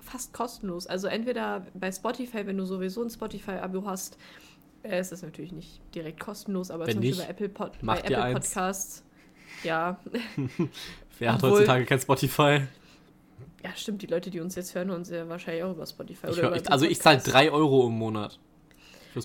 [0.00, 0.86] fast kostenlos.
[0.86, 4.18] Also entweder bei Spotify, wenn du sowieso ein Spotify-Abo hast,
[4.82, 7.72] äh, ist das natürlich nicht direkt kostenlos, aber wenn zum nicht, Beispiel bei Apple, Pod
[7.82, 9.04] bei Apple Podcasts.
[9.62, 10.00] Ja.
[11.18, 12.62] Wer hat heutzutage kein Spotify?
[13.62, 14.02] Ja, stimmt.
[14.02, 16.28] Die Leute, die uns jetzt hören, uns ja wahrscheinlich auch über Spotify.
[16.30, 18.40] Ich hör, ich, also ich zahle 3 Euro im Monat.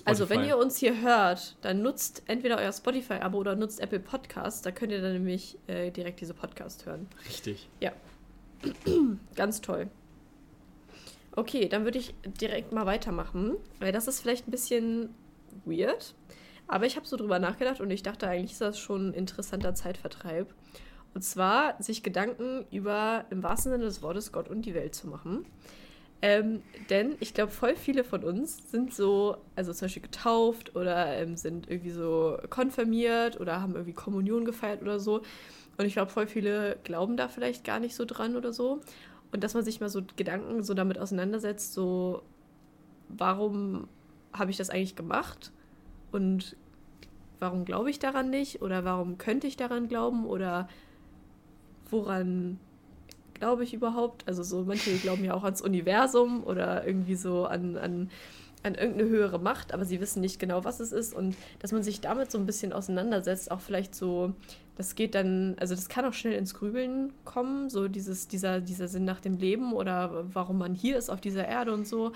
[0.04, 4.62] Also wenn ihr uns hier hört, dann nutzt entweder euer Spotify-Abo oder nutzt Apple Podcasts.
[4.62, 7.06] Da könnt ihr dann nämlich äh, direkt diese Podcast hören.
[7.26, 7.68] Richtig.
[7.80, 7.92] Ja.
[9.36, 9.88] Ganz toll.
[11.32, 15.10] Okay, dann würde ich direkt mal weitermachen, weil das ist vielleicht ein bisschen
[15.64, 16.14] weird.
[16.66, 19.74] Aber ich habe so drüber nachgedacht und ich dachte eigentlich ist das schon ein interessanter
[19.74, 20.52] Zeitvertreib.
[21.14, 25.08] Und zwar sich Gedanken über im wahrsten Sinne des Wortes Gott und die Welt zu
[25.08, 25.46] machen.
[26.20, 31.16] Ähm, denn ich glaube, voll viele von uns sind so, also zum Beispiel getauft oder
[31.16, 35.22] ähm, sind irgendwie so konfirmiert oder haben irgendwie Kommunion gefeiert oder so.
[35.76, 38.80] Und ich glaube, voll viele glauben da vielleicht gar nicht so dran oder so.
[39.30, 42.22] Und dass man sich mal so Gedanken so damit auseinandersetzt, so,
[43.08, 43.86] warum
[44.32, 45.52] habe ich das eigentlich gemacht?
[46.10, 46.56] Und
[47.38, 48.60] warum glaube ich daran nicht?
[48.60, 50.26] Oder warum könnte ich daran glauben?
[50.26, 50.68] Oder
[51.90, 52.58] woran
[53.38, 54.26] glaube ich überhaupt?
[54.26, 58.10] Also so manche glauben ja auch ans Universum oder irgendwie so an, an,
[58.62, 61.14] an irgendeine höhere Macht, aber sie wissen nicht genau, was es ist.
[61.14, 64.32] Und dass man sich damit so ein bisschen auseinandersetzt, auch vielleicht so,
[64.76, 68.88] das geht dann, also das kann auch schnell ins Grübeln kommen, so dieses, dieser, dieser
[68.88, 72.12] Sinn nach dem Leben oder warum man hier ist auf dieser Erde und so.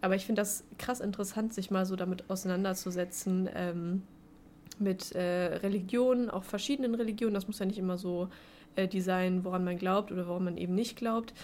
[0.00, 3.48] Aber ich finde das krass interessant, sich mal so damit auseinanderzusetzen.
[3.54, 4.02] Ähm,
[4.78, 7.34] mit äh, Religionen, auch verschiedenen Religionen.
[7.34, 8.28] Das muss ja nicht immer so
[8.76, 11.34] äh, die sein, woran man glaubt oder woran man eben nicht glaubt.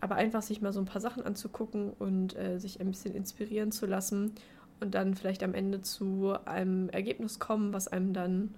[0.00, 3.70] aber einfach sich mal so ein paar Sachen anzugucken und äh, sich ein bisschen inspirieren
[3.70, 4.32] zu lassen
[4.80, 8.54] und dann vielleicht am Ende zu einem Ergebnis kommen, was einem dann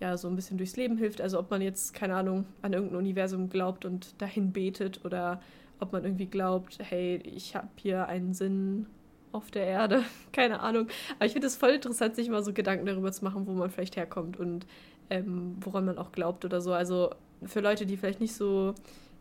[0.00, 1.20] ja so ein bisschen durchs Leben hilft.
[1.20, 5.40] Also ob man jetzt, keine Ahnung, an irgendein Universum glaubt und dahin betet oder
[5.80, 8.86] ob man irgendwie glaubt, hey, ich habe hier einen Sinn
[9.32, 10.88] auf der Erde, keine Ahnung.
[11.16, 13.70] Aber ich finde es voll interessant, sich mal so Gedanken darüber zu machen, wo man
[13.70, 14.66] vielleicht herkommt und
[15.10, 16.72] ähm, woran man auch glaubt oder so.
[16.72, 17.10] Also
[17.44, 18.74] für Leute, die vielleicht nicht so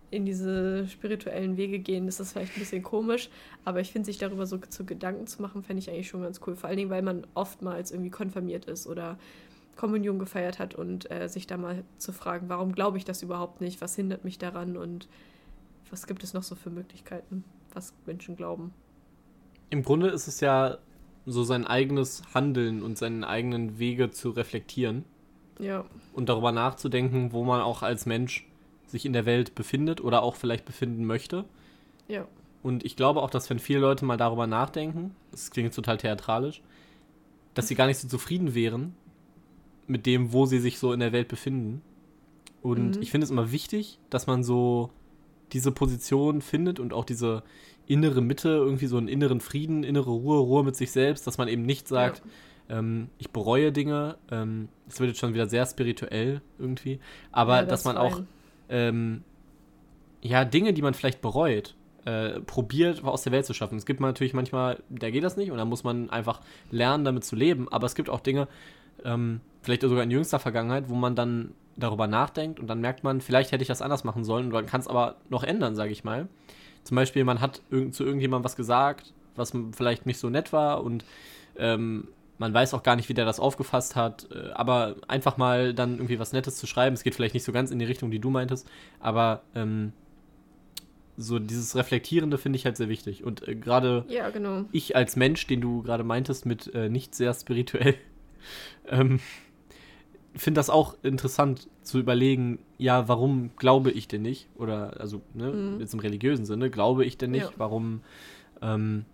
[0.09, 3.29] in diese spirituellen Wege gehen, ist das vielleicht ein bisschen komisch.
[3.65, 6.39] Aber ich finde, sich darüber so zu Gedanken zu machen, fände ich eigentlich schon ganz
[6.47, 6.55] cool.
[6.55, 9.17] Vor allen Dingen, weil man oftmals irgendwie konfirmiert ist oder
[9.75, 13.61] Kommunion gefeiert hat und äh, sich da mal zu fragen, warum glaube ich das überhaupt
[13.61, 13.81] nicht?
[13.81, 14.77] Was hindert mich daran?
[14.77, 15.07] Und
[15.91, 18.73] was gibt es noch so für Möglichkeiten, was Menschen glauben?
[19.69, 20.77] Im Grunde ist es ja
[21.25, 25.03] so sein eigenes Handeln und seinen eigenen Wege zu reflektieren.
[25.59, 25.85] Ja.
[26.13, 28.47] Und darüber nachzudenken, wo man auch als Mensch
[28.85, 31.45] sich in der Welt befindet oder auch vielleicht befinden möchte.
[32.07, 32.27] Ja.
[32.63, 36.61] Und ich glaube auch, dass wenn viele Leute mal darüber nachdenken, das klingt total theatralisch,
[37.53, 38.95] dass sie gar nicht so zufrieden wären
[39.87, 41.81] mit dem, wo sie sich so in der Welt befinden.
[42.61, 43.01] Und mhm.
[43.01, 44.91] ich finde es immer wichtig, dass man so
[45.53, 47.43] diese Position findet und auch diese
[47.85, 51.47] innere Mitte, irgendwie so einen inneren Frieden, innere Ruhe, Ruhe mit sich selbst, dass man
[51.47, 52.31] eben nicht sagt, ja.
[52.69, 54.17] Ähm, ich bereue Dinge.
[54.31, 56.99] Ähm, das ähm, wird jetzt schon wieder sehr spirituell irgendwie.
[57.31, 58.21] Aber ja, das dass man auch
[58.69, 59.23] ähm,
[60.21, 61.75] ja, Dinge, die man vielleicht bereut,
[62.05, 63.77] äh, probiert aus der Welt zu schaffen.
[63.77, 67.23] Es gibt natürlich manchmal, da geht das nicht und da muss man einfach lernen, damit
[67.23, 67.67] zu leben.
[67.71, 68.47] Aber es gibt auch Dinge,
[69.03, 73.21] ähm, vielleicht sogar in jüngster Vergangenheit, wo man dann darüber nachdenkt und dann merkt man,
[73.21, 75.91] vielleicht hätte ich das anders machen sollen und dann kann es aber noch ändern, sage
[75.91, 76.27] ich mal.
[76.83, 80.83] Zum Beispiel, man hat irg zu irgendjemandem was gesagt, was vielleicht nicht so nett war
[80.83, 81.05] und
[81.57, 85.73] ähm, man weiß auch gar nicht, wie der das aufgefasst hat, äh, aber einfach mal
[85.73, 88.11] dann irgendwie was Nettes zu schreiben, es geht vielleicht nicht so ganz in die Richtung,
[88.11, 88.69] die du meintest,
[88.99, 89.93] aber ähm,
[91.17, 93.23] so dieses Reflektierende finde ich halt sehr wichtig.
[93.23, 94.65] Und äh, gerade ja, genau.
[94.71, 97.95] ich als Mensch, den du gerade meintest, mit äh, nicht sehr spirituell,
[98.87, 99.19] ähm,
[100.35, 104.47] finde das auch interessant zu überlegen, ja, warum glaube ich denn nicht?
[104.55, 105.79] Oder, also, ne, mhm.
[105.79, 107.45] jetzt im religiösen Sinne, glaube ich denn nicht?
[107.45, 107.53] Ja.
[107.57, 108.01] Warum
[108.61, 109.05] ähm,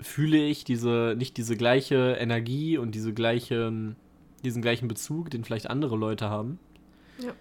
[0.00, 3.94] fühle ich diese, nicht diese gleiche Energie und diese gleiche,
[4.44, 6.58] diesen gleichen Bezug, den vielleicht andere Leute haben?
[7.18, 7.32] Ja.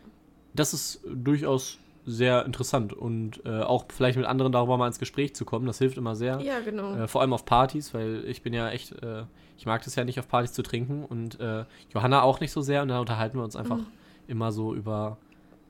[0.53, 5.35] Das ist durchaus sehr interessant und äh, auch vielleicht mit anderen darüber mal ins Gespräch
[5.35, 6.39] zu kommen, das hilft immer sehr.
[6.39, 6.95] Ja, genau.
[6.95, 9.23] Äh, vor allem auf Partys, weil ich bin ja echt, äh,
[9.57, 12.61] ich mag das ja nicht auf Partys zu trinken und äh, Johanna auch nicht so
[12.61, 13.87] sehr und da unterhalten wir uns einfach mhm.
[14.27, 15.17] immer so über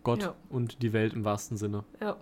[0.03, 0.35] Gott ja.
[0.49, 1.83] und die Welt im wahrsten Sinne.
[1.99, 2.17] Ja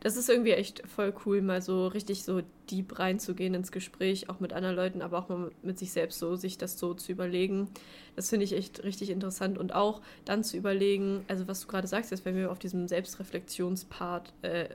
[0.00, 4.40] das ist irgendwie echt voll cool, mal so richtig so deep reinzugehen ins Gespräch, auch
[4.40, 7.68] mit anderen Leuten, aber auch mal mit sich selbst so, sich das so zu überlegen.
[8.14, 11.86] Das finde ich echt richtig interessant und auch dann zu überlegen, also was du gerade
[11.86, 14.68] sagst, jetzt wenn wir auf diesem Selbstreflexionspart äh,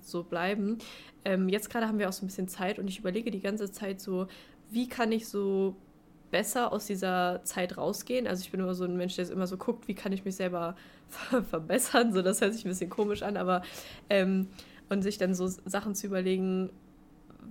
[0.00, 0.78] so bleiben.
[1.24, 3.70] Ähm, jetzt gerade haben wir auch so ein bisschen Zeit und ich überlege die ganze
[3.70, 4.26] Zeit so,
[4.70, 5.76] wie kann ich so
[6.30, 8.26] besser aus dieser Zeit rausgehen.
[8.26, 10.36] Also ich bin immer so ein Mensch, der immer so guckt, wie kann ich mich
[10.36, 10.76] selber
[11.08, 12.12] ver verbessern.
[12.12, 13.62] So, das hört sich ein bisschen komisch an, aber
[14.10, 14.48] ähm,
[14.88, 16.70] und sich dann so Sachen zu überlegen,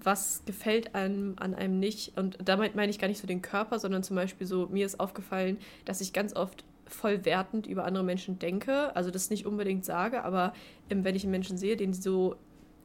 [0.04, 2.18] was gefällt einem an einem nicht.
[2.18, 5.00] Und damit meine ich gar nicht so den Körper, sondern zum Beispiel so, mir ist
[5.00, 8.96] aufgefallen, dass ich ganz oft voll wertend über andere Menschen denke.
[8.96, 10.54] Also das nicht unbedingt sage, aber
[10.90, 12.36] ähm, wenn ich einen Menschen sehe, den so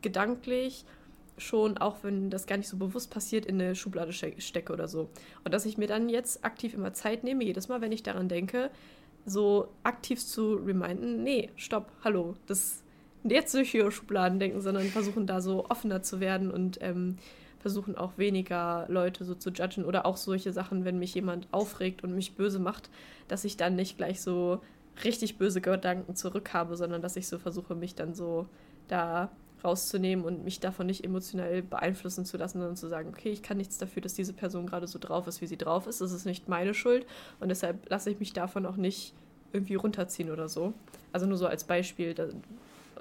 [0.03, 0.85] gedanklich
[1.40, 5.09] schon, auch wenn das gar nicht so bewusst passiert, in eine Schublade stecke oder so.
[5.44, 8.29] Und dass ich mir dann jetzt aktiv immer Zeit nehme, jedes Mal, wenn ich daran
[8.29, 8.70] denke,
[9.26, 12.83] so aktiv zu reminden, nee, stopp, hallo, das
[13.24, 17.16] jetzt durch ihre Schubladen denken, sondern versuchen da so offener zu werden und ähm,
[17.59, 22.03] versuchen auch weniger Leute so zu judgen oder auch solche Sachen, wenn mich jemand aufregt
[22.03, 22.88] und mich böse macht,
[23.29, 24.61] dass ich dann nicht gleich so
[25.05, 28.46] richtig böse Gedanken zurück habe, sondern dass ich so versuche, mich dann so
[28.88, 29.31] da
[29.64, 33.57] rauszunehmen und mich davon nicht emotionell beeinflussen zu lassen, sondern zu sagen, okay, ich kann
[33.57, 36.01] nichts dafür, dass diese Person gerade so drauf ist, wie sie drauf ist.
[36.01, 37.07] Das ist nicht meine Schuld
[37.40, 39.14] und deshalb lasse ich mich davon auch nicht
[39.53, 40.75] irgendwie runterziehen oder so.
[41.12, 42.29] Also nur so als Beispiel, da,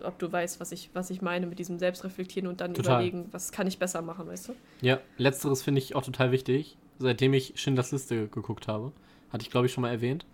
[0.04, 2.96] ob du weißt, was ich, was ich meine mit diesem Selbstreflektieren und dann total.
[2.96, 4.56] überlegen, was kann ich besser machen, weißt du?
[4.82, 6.78] Ja, letzteres finde ich auch total wichtig.
[7.00, 8.92] Seitdem ich Schindlers Liste geguckt habe,
[9.32, 10.26] hatte ich glaube ich schon mal erwähnt.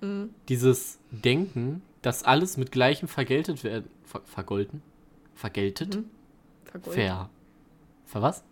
[0.00, 0.30] Mhm.
[0.48, 4.82] Dieses Denken, dass alles mit gleichem vergeltet werden, ver vergolten,
[5.36, 5.96] vergeltet?
[5.96, 6.04] Mhm.
[6.64, 6.92] Vergolten.
[6.92, 7.30] Ver.
[8.04, 8.44] Ver was?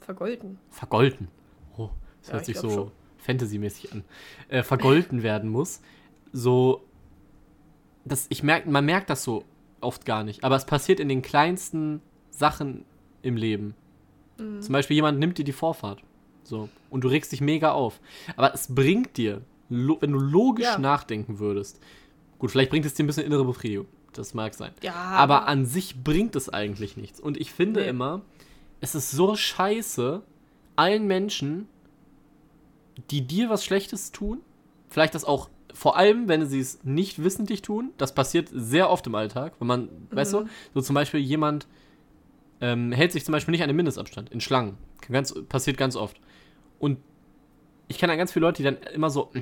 [0.00, 0.58] Vergolten.
[0.70, 1.28] Vergolten.
[1.78, 1.88] Oh,
[2.20, 4.04] das ja, hört sich so Fantasy-mäßig an.
[4.48, 5.80] Äh, vergolten werden muss.
[6.32, 6.84] So.
[8.04, 9.44] Das, ich merk, man merkt das so
[9.80, 10.44] oft gar nicht.
[10.44, 12.84] Aber es passiert in den kleinsten Sachen
[13.22, 13.74] im Leben.
[14.38, 14.60] Mhm.
[14.60, 16.02] Zum Beispiel jemand nimmt dir die Vorfahrt.
[16.42, 16.68] So.
[16.90, 18.00] Und du regst dich mega auf.
[18.36, 20.78] Aber es bringt dir, wenn du logisch ja.
[20.78, 21.80] nachdenken würdest,
[22.38, 23.86] gut, vielleicht bringt es dir ein bisschen innere Befriedigung.
[24.14, 24.72] Das mag sein.
[24.82, 24.94] Ja.
[24.94, 27.20] Aber an sich bringt es eigentlich nichts.
[27.20, 27.88] Und ich finde nee.
[27.88, 28.22] immer,
[28.80, 30.22] es ist so scheiße,
[30.76, 31.68] allen Menschen,
[33.10, 34.40] die dir was Schlechtes tun,
[34.88, 39.06] vielleicht das auch vor allem, wenn sie es nicht wissentlich tun, das passiert sehr oft
[39.08, 40.08] im Alltag, wenn man, mhm.
[40.10, 41.66] weißt du, so zum Beispiel jemand
[42.60, 44.78] ähm, hält sich zum Beispiel nicht an den Mindestabstand in Schlangen.
[45.10, 46.20] Ganz, passiert ganz oft.
[46.78, 46.98] Und
[47.88, 49.32] ich kenne ganz viele Leute, die dann immer so,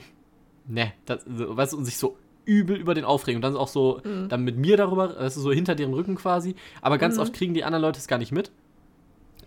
[0.67, 4.28] ne, weißt du, und sich so übel über den aufregen und dann auch so, mhm.
[4.28, 7.22] dann mit mir darüber, das ist so hinter deren Rücken quasi, aber ganz mhm.
[7.22, 8.50] oft kriegen die anderen Leute es gar nicht mit.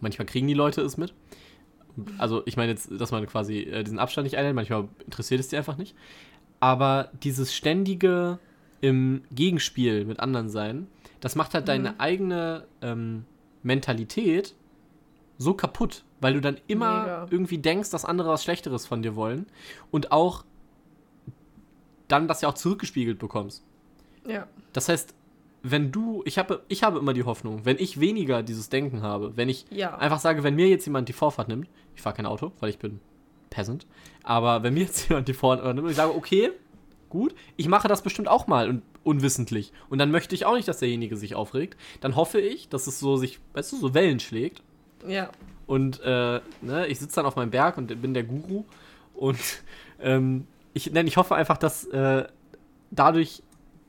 [0.01, 1.13] Manchmal kriegen die Leute es mit.
[2.17, 5.47] Also ich meine jetzt, dass man quasi äh, diesen Abstand nicht einhält, manchmal interessiert es
[5.47, 5.95] die einfach nicht.
[6.59, 8.39] Aber dieses ständige
[8.81, 10.87] im Gegenspiel mit anderen sein,
[11.21, 11.67] das macht halt mhm.
[11.67, 13.25] deine eigene ähm,
[13.63, 14.55] Mentalität
[15.37, 17.27] so kaputt, weil du dann immer Mega.
[17.29, 19.47] irgendwie denkst, dass andere was Schlechteres von dir wollen
[19.91, 20.43] und auch
[22.07, 23.63] dann das ja auch zurückgespiegelt bekommst.
[24.27, 24.47] Ja.
[24.73, 25.13] Das heißt,
[25.67, 29.35] wenn du, ich habe, ich habe immer die Hoffnung, wenn ich weniger dieses Denken habe,
[29.35, 29.97] wenn ich ja.
[29.97, 32.77] einfach sage, wenn mir jetzt jemand die Vorfahrt nimmt, ich fahre kein Auto, weil ich
[32.77, 32.99] bin
[33.49, 33.87] Peasant,
[34.23, 36.51] aber wenn mir jetzt jemand die Vorfahrt nimmt und ich sage, okay,
[37.09, 40.67] gut, ich mache das bestimmt auch mal und unwissentlich und dann möchte ich auch nicht,
[40.67, 44.19] dass derjenige sich aufregt, dann hoffe ich, dass es so sich, weißt du, so Wellen
[44.19, 44.61] schlägt.
[45.07, 45.29] Ja.
[45.65, 48.65] Und äh, ne, ich sitze dann auf meinem Berg und bin der Guru
[49.15, 49.39] und
[49.99, 52.27] ähm, ich, nein, ich hoffe einfach, dass äh,
[52.91, 53.41] dadurch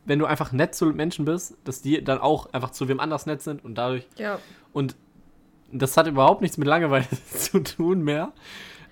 [0.06, 3.26] wenn du einfach nett zu Menschen bist, dass die dann auch einfach zu wem anders
[3.26, 4.06] nett sind und dadurch.
[4.16, 4.38] Ja.
[4.72, 4.96] Und
[5.72, 8.32] das hat überhaupt nichts mit Langeweile zu tun mehr.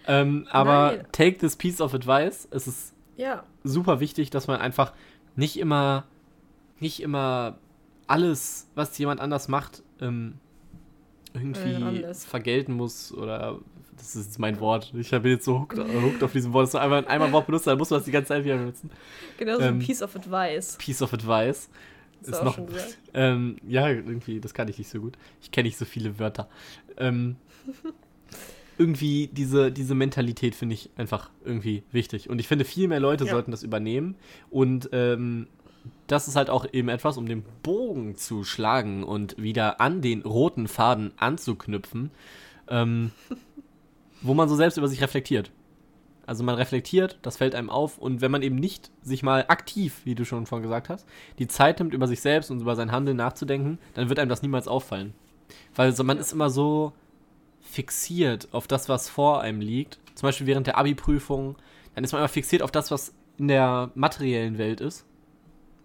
[0.07, 1.07] Ähm, aber Nein.
[1.13, 2.49] take this piece of advice.
[2.51, 3.45] Es ist ja.
[3.63, 4.93] super wichtig, dass man einfach
[5.37, 6.05] nicht immer,
[6.81, 7.59] nicht immer
[8.07, 10.35] alles, was jemand anders macht, ähm,
[11.33, 13.59] irgendwie äh, vergelten muss oder
[13.97, 14.93] das ist mein Wort.
[14.99, 16.65] Ich bin jetzt so hooked, hooked auf diesem Wort.
[16.65, 18.57] Das ist einmal, einmal ein Wort benutzt, dann muss man das die ganze Zeit wieder
[18.57, 18.91] benutzen.
[19.39, 20.77] Genau, so ähm, Piece of Advice.
[20.79, 21.69] Piece of Advice.
[22.23, 22.59] Ist, ist noch.
[23.13, 25.17] Ähm, ja, irgendwie, das kann ich nicht so gut.
[25.43, 26.49] Ich kenne nicht so viele Wörter.
[26.97, 27.37] Ähm,
[28.79, 32.31] irgendwie diese, diese Mentalität finde ich einfach irgendwie wichtig.
[32.31, 33.31] Und ich finde, viel mehr Leute ja.
[33.31, 34.17] sollten das übernehmen.
[34.51, 35.49] Und ähm,
[36.07, 40.23] das ist halt auch eben etwas, um den Bogen zu schlagen und wieder an den
[40.23, 42.11] roten Faden anzuknüpfen.
[42.69, 43.13] Ähm,
[44.25, 45.53] wo man so selbst über sich reflektiert.
[46.27, 50.01] Also man reflektiert, das fällt einem auf und wenn man eben nicht sich mal aktiv,
[50.05, 51.07] wie du schon vorhin gesagt hast,
[51.39, 54.41] die Zeit nimmt, über sich selbst und über sein Handeln nachzudenken, dann wird einem das
[54.41, 55.13] niemals auffallen.
[55.75, 56.95] Weil so, man ist immer so
[57.61, 59.99] fixiert auf das, was vor einem liegt.
[60.15, 61.57] Zum Beispiel während der Abi-Prüfung,
[61.95, 65.05] dann ist man immer fixiert auf das, was in der materiellen Welt ist.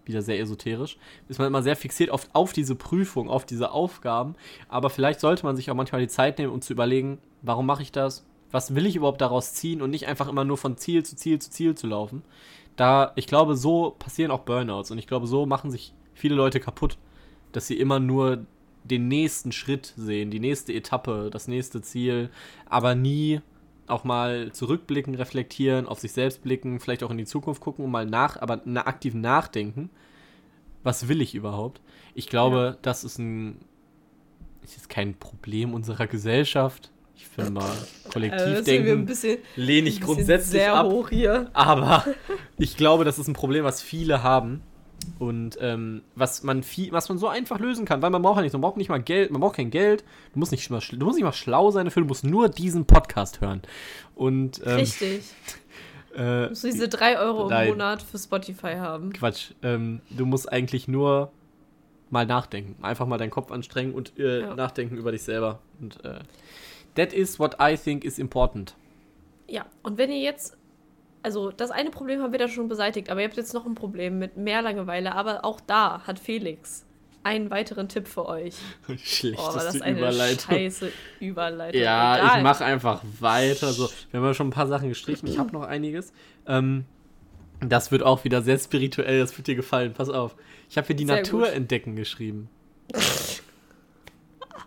[0.06, 0.96] Wieder sehr esoterisch.
[1.28, 4.34] Ist man immer sehr fixiert auf, auf diese Prüfung, auf diese Aufgaben.
[4.68, 7.82] Aber vielleicht sollte man sich auch manchmal die Zeit nehmen, um zu überlegen, warum mache
[7.82, 8.24] ich das?
[8.50, 11.38] Was will ich überhaupt daraus ziehen und nicht einfach immer nur von Ziel zu Ziel
[11.38, 12.22] zu Ziel zu laufen.
[12.76, 16.60] Da, ich glaube, so passieren auch Burnouts und ich glaube, so machen sich viele Leute
[16.60, 16.98] kaputt,
[17.52, 18.46] dass sie immer nur
[18.84, 22.30] den nächsten Schritt sehen, die nächste Etappe, das nächste Ziel,
[22.66, 23.40] aber nie
[23.86, 27.90] auch mal zurückblicken, reflektieren, auf sich selbst blicken, vielleicht auch in die Zukunft gucken und
[27.90, 29.90] mal nach, aber na, aktiv nachdenken.
[30.82, 31.82] Was will ich überhaupt?
[32.14, 32.78] Ich glaube, ja.
[32.82, 33.58] das ist ein
[34.62, 36.90] ist kein Problem unserer Gesellschaft.
[37.20, 37.70] Ich finde mal,
[38.10, 40.86] Kollektivdenken also lehne ich grundsätzlich sehr ab.
[40.86, 41.50] Hoch hier.
[41.52, 42.06] Aber
[42.58, 44.62] ich glaube, das ist ein Problem, was viele haben.
[45.18, 48.42] Und ähm, was, man viel, was man so einfach lösen kann, weil man braucht ja
[48.42, 50.02] nicht, man braucht nicht mal Geld, man braucht kein Geld,
[50.32, 52.86] du musst nicht mal, du musst nicht mal schlau sein dafür, du musst nur diesen
[52.86, 53.60] Podcast hören.
[54.14, 55.22] Und, ähm, Richtig.
[56.12, 59.12] Äh, du musst diese 3 Euro nein, im Monat für Spotify haben.
[59.12, 59.52] Quatsch.
[59.62, 61.30] Ähm, du musst eigentlich nur
[62.10, 62.82] mal nachdenken.
[62.82, 64.54] Einfach mal deinen Kopf anstrengen und äh, ja.
[64.56, 65.60] nachdenken über dich selber.
[65.80, 66.18] Und äh,
[67.00, 68.74] That is what I think is important.
[69.48, 70.54] Ja, und wenn ihr jetzt,
[71.22, 73.74] also das eine Problem haben wir da schon beseitigt, aber ihr habt jetzt noch ein
[73.74, 76.84] Problem mit mehr Langeweile, aber auch da hat Felix
[77.22, 78.54] einen weiteren Tipp für euch.
[79.02, 80.54] Schlechteste oh, war das eine Überleitung.
[80.54, 81.80] scheiße Überleitung.
[81.80, 82.36] Ja, Egal.
[82.36, 83.72] ich mache einfach weiter.
[83.72, 85.26] So, wir haben schon ein paar Sachen gestrichen.
[85.26, 86.12] Ich habe noch einiges.
[86.46, 86.84] Ähm,
[87.60, 89.20] das wird auch wieder sehr spirituell.
[89.20, 89.94] Das wird dir gefallen.
[89.94, 90.36] Pass auf.
[90.68, 91.54] Ich habe hier die sehr Natur gut.
[91.54, 92.50] entdecken geschrieben.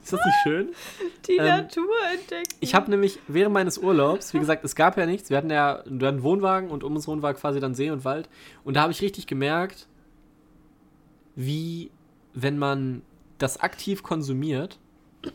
[0.03, 0.69] Ist das nicht schön?
[1.27, 2.55] Die ähm, Natur entdecken.
[2.59, 5.29] Ich habe nämlich während meines Urlaubs, wie gesagt, es gab ja nichts.
[5.29, 8.29] Wir hatten ja einen Wohnwagen und um uns rum war quasi dann See und Wald.
[8.65, 9.87] Und da habe ich richtig gemerkt,
[11.35, 11.89] wie,
[12.33, 13.01] wenn man
[13.37, 14.77] das aktiv konsumiert,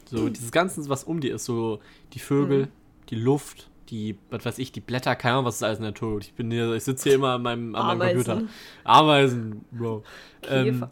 [0.05, 1.81] so dieses Ganze, was um dir ist, so
[2.13, 2.71] die Vögel, mhm.
[3.09, 5.93] die Luft, die, was weiß ich, die Blätter, keine Ahnung, was ist alles in der
[5.93, 6.21] Natur.
[6.21, 8.43] Ich bin hier, ich sitze hier immer an meinem, an meinem Computer.
[8.85, 10.05] Ameisen, Bro.
[10.43, 10.61] Käfer.
[10.63, 10.87] Ähm,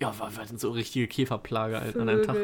[0.00, 2.00] ja, war, war so richtige Käferplage Vögel.
[2.00, 2.36] an einem Tag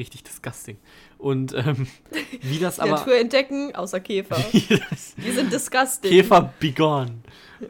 [0.00, 0.78] richtig disgusting.
[1.18, 1.86] Und ähm,
[2.42, 2.92] wie das aber.
[2.92, 4.36] Natur entdecken, außer Käfer.
[4.52, 6.10] Die sind disgusting.
[6.10, 7.20] Käfer begone.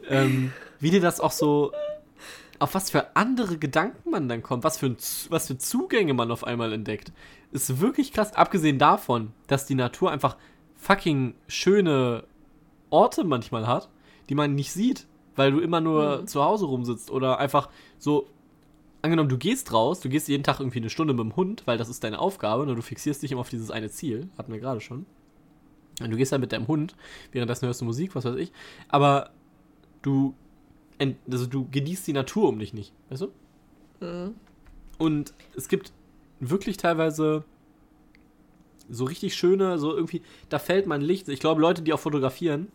[0.09, 1.71] ähm, wie dir das auch so
[2.61, 4.95] auf was für andere Gedanken man dann kommt, was für,
[5.29, 7.11] was für Zugänge man auf einmal entdeckt,
[7.51, 8.35] ist wirklich krass.
[8.35, 10.37] Abgesehen davon, dass die Natur einfach
[10.75, 12.23] fucking schöne
[12.91, 13.89] Orte manchmal hat,
[14.29, 16.27] die man nicht sieht, weil du immer nur mhm.
[16.27, 18.27] zu Hause rumsitzt oder einfach so.
[19.01, 21.77] Angenommen, du gehst raus, du gehst jeden Tag irgendwie eine Stunde mit dem Hund, weil
[21.77, 24.59] das ist deine Aufgabe, nur du fixierst dich immer auf dieses eine Ziel, hatten wir
[24.59, 25.05] gerade schon.
[26.01, 26.95] Und du gehst dann mit deinem Hund,
[27.31, 28.51] währenddessen hörst du Musik, was weiß ich,
[28.89, 29.31] aber
[30.01, 30.35] du
[31.31, 34.05] also du genießt die Natur um dich nicht, weißt du?
[34.05, 34.35] Mhm.
[34.97, 35.91] Und es gibt
[36.39, 37.43] wirklich teilweise
[38.89, 41.29] so richtig schöne, so irgendwie, da fällt mein Licht.
[41.29, 42.67] Ich glaube, Leute, die auch fotografieren,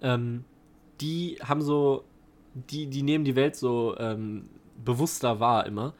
[0.00, 0.44] ähm,
[1.00, 2.04] die haben so,
[2.54, 4.48] die, die nehmen die Welt so ähm,
[4.84, 5.94] bewusster wahr immer.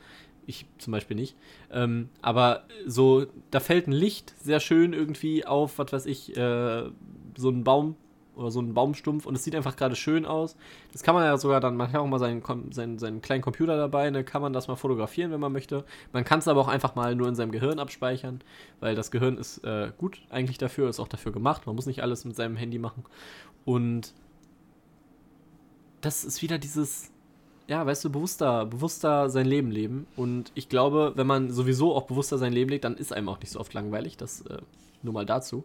[0.47, 1.37] Ich zum Beispiel nicht.
[1.71, 6.91] Ähm, aber so, da fällt ein Licht sehr schön irgendwie auf, was weiß ich, äh,
[7.37, 7.97] so ein Baum
[8.35, 10.57] oder so ein Baumstumpf und es sieht einfach gerade schön aus.
[10.93, 12.43] Das kann man ja sogar dann, man hat auch mal seinen,
[12.73, 15.85] seinen, seinen kleinen Computer dabei, ne, kann man das mal fotografieren, wenn man möchte.
[16.13, 18.43] Man kann es aber auch einfach mal nur in seinem Gehirn abspeichern,
[18.81, 21.67] weil das Gehirn ist äh, gut eigentlich dafür, ist auch dafür gemacht.
[21.67, 23.05] Man muss nicht alles mit seinem Handy machen.
[23.65, 24.13] Und
[26.01, 27.12] das ist wieder dieses,
[27.73, 30.07] ja, weißt du, bewusster, bewusster sein Leben leben.
[30.15, 33.41] Und ich glaube, wenn man sowieso auch bewusster sein Leben lebt, dann ist einem auch
[33.41, 34.19] nicht so oft langweilig.
[34.19, 34.59] Das äh,
[35.03, 35.65] nur mal dazu.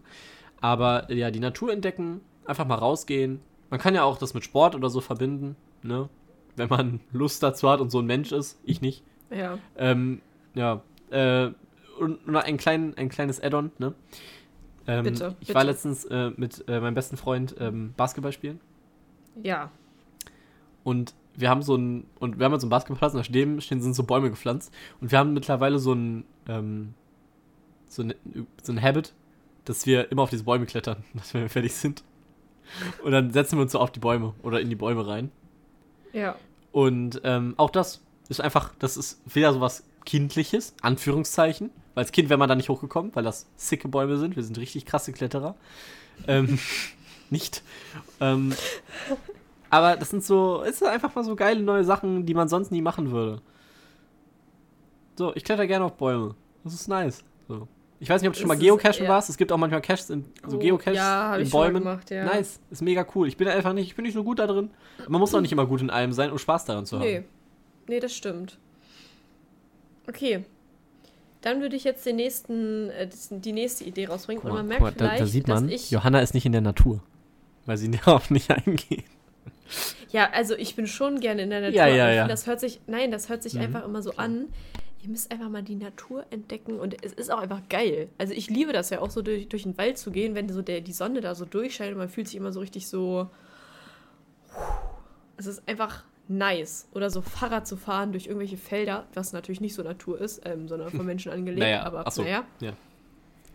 [0.61, 3.41] Aber ja, die Natur entdecken, Einfach mal rausgehen.
[3.69, 6.07] Man kann ja auch das mit Sport oder so verbinden, ne?
[6.55, 8.57] Wenn man Lust dazu hat und so ein Mensch ist.
[8.63, 9.03] Ich nicht.
[9.29, 9.57] Ja.
[9.75, 10.21] Ähm,
[10.53, 10.81] ja.
[11.09, 11.51] Äh,
[11.99, 13.93] und noch ein, klein, ein kleines Add-on, ne?
[14.87, 15.35] Ähm, bitte.
[15.41, 15.55] Ich bitte.
[15.55, 18.61] war letztens äh, mit äh, meinem besten Freund ähm, Basketball spielen.
[19.43, 19.71] Ja.
[20.85, 23.93] Und wir haben so ein, und wir haben so einen Basketballplatz und da stehen, sind
[23.93, 24.73] so Bäume gepflanzt.
[24.99, 26.95] Und wir haben mittlerweile so ein, ähm,
[27.87, 28.15] so ein,
[28.63, 29.13] so ein Habit,
[29.63, 32.03] dass wir immer auf diese Bäume klettern, dass wir fertig sind.
[33.03, 35.31] Und dann setzen wir uns so auf die Bäume oder in die Bäume rein.
[36.11, 36.35] Ja.
[36.71, 41.69] Und ähm, auch das ist einfach, das ist wieder so was Kindliches, Anführungszeichen.
[41.93, 44.35] Weil als Kind wäre man da nicht hochgekommen, weil das sicke Bäume sind.
[44.35, 45.55] Wir sind richtig krasse Kletterer.
[46.27, 46.57] ähm,
[47.29, 47.61] nicht.
[48.19, 48.53] Ähm,
[49.69, 52.81] aber das sind so, ist einfach mal so geile neue Sachen, die man sonst nie
[52.81, 53.41] machen würde.
[55.17, 56.35] So, ich kletter gerne auf Bäume.
[56.63, 57.23] Das ist nice.
[57.47, 57.67] So.
[57.99, 59.09] Ich weiß nicht, ob du schon mal Geocachen ja.
[59.09, 59.29] warst.
[59.29, 61.83] Es gibt auch manchmal Caches in so oh, Geocaches ja, in Bäumen.
[61.83, 62.25] Gemacht, ja.
[62.25, 63.27] Nice, ist mega cool.
[63.27, 64.69] Ich bin einfach nicht, ich bin nicht so gut da drin.
[65.07, 67.05] Man muss auch nicht immer gut in allem sein, um Spaß daran zu haben.
[67.05, 67.23] Nee.
[67.87, 68.59] Nee, das stimmt.
[70.07, 70.45] Okay.
[71.41, 74.43] Dann würde ich jetzt den nächsten, äh, die nächste Idee rausbringen.
[74.43, 76.61] Mal, und man merkt mal, vielleicht, da, da sieht man, Johanna ist nicht in der
[76.61, 77.01] Natur.
[77.65, 79.05] Weil sie darauf nicht eingeht.
[80.09, 81.75] Ja, also ich bin schon gerne in der Natur.
[81.75, 82.27] Ja, ja, ja.
[82.27, 83.61] Das hört sich, nein, das hört sich mhm.
[83.61, 84.47] einfach immer so an
[85.07, 88.09] ihr müsst einfach mal die Natur entdecken und es ist auch einfach geil.
[88.17, 90.61] Also ich liebe das ja auch so durch, durch den Wald zu gehen, wenn so
[90.61, 93.29] der, die Sonne da so durchscheint und man fühlt sich immer so richtig so.
[95.37, 96.89] Es ist einfach nice.
[96.93, 100.67] Oder so Fahrrad zu fahren durch irgendwelche Felder, was natürlich nicht so Natur ist, ähm,
[100.67, 101.59] sondern von Menschen angelegt.
[101.59, 102.43] naja, aber so, naja.
[102.59, 102.73] Ja.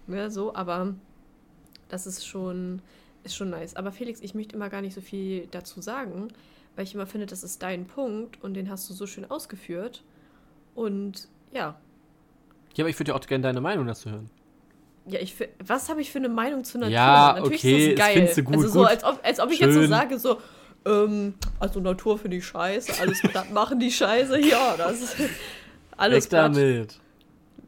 [0.09, 0.95] ja, so, aber
[1.89, 2.81] das ist schon,
[3.25, 3.77] ist schon nice.
[3.77, 6.29] Aber Felix, ich möchte immer gar nicht so viel dazu sagen,
[6.77, 10.03] weil ich immer finde, das ist dein Punkt und den hast du so schön ausgeführt.
[10.75, 11.77] Und ja.
[12.75, 14.31] Ja, aber ich würde ja auch gerne deine Meinung dazu hören.
[15.07, 16.93] Ja, ich was habe ich für eine Meinung zu Natur?
[16.93, 18.15] Ja, Natürlich okay, ist das geil.
[18.15, 18.57] findest du gut.
[18.57, 20.41] Also so, als ob, als ob ich jetzt so sage, so,
[20.87, 25.17] ähm, also Natur finde ich scheiße, alles das machen die scheiße, ja, das ist
[25.97, 27.01] alles Weg damit.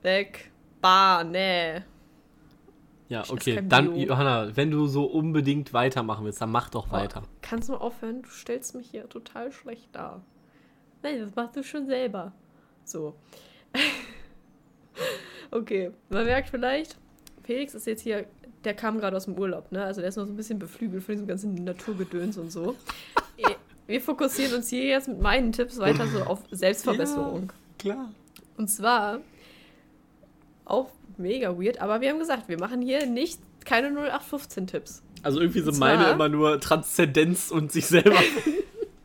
[0.02, 0.50] Weg.
[0.80, 1.82] Bah, nee.
[3.08, 3.62] Ja, okay.
[3.66, 7.22] Dann, Johanna, wenn du so unbedingt weitermachen willst, dann mach doch weiter.
[7.24, 8.22] Oh, kannst du aufhören?
[8.22, 10.22] Du stellst mich hier total schlecht dar.
[11.02, 12.32] Nein, das machst du schon selber.
[12.84, 13.14] So.
[15.50, 16.96] okay, man merkt vielleicht,
[17.42, 18.26] Felix ist jetzt hier,
[18.64, 19.84] der kam gerade aus dem Urlaub, ne?
[19.84, 22.74] Also der ist noch so ein bisschen beflügelt von diesem ganzen Naturgedöns und so.
[23.86, 27.52] Wir fokussieren uns hier jetzt mit meinen Tipps weiter so auf Selbstverbesserung.
[27.82, 28.14] Ja, klar.
[28.56, 29.20] Und zwar
[30.64, 35.02] auch mega weird, aber wir haben gesagt, wir machen hier nicht keine 0815 Tipps.
[35.22, 38.18] Also irgendwie sind zwar, meine immer nur Transzendenz und sich selber.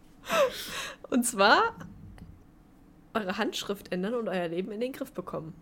[1.10, 1.76] und zwar
[3.14, 5.54] eure Handschrift ändern und euer Leben in den Griff bekommen.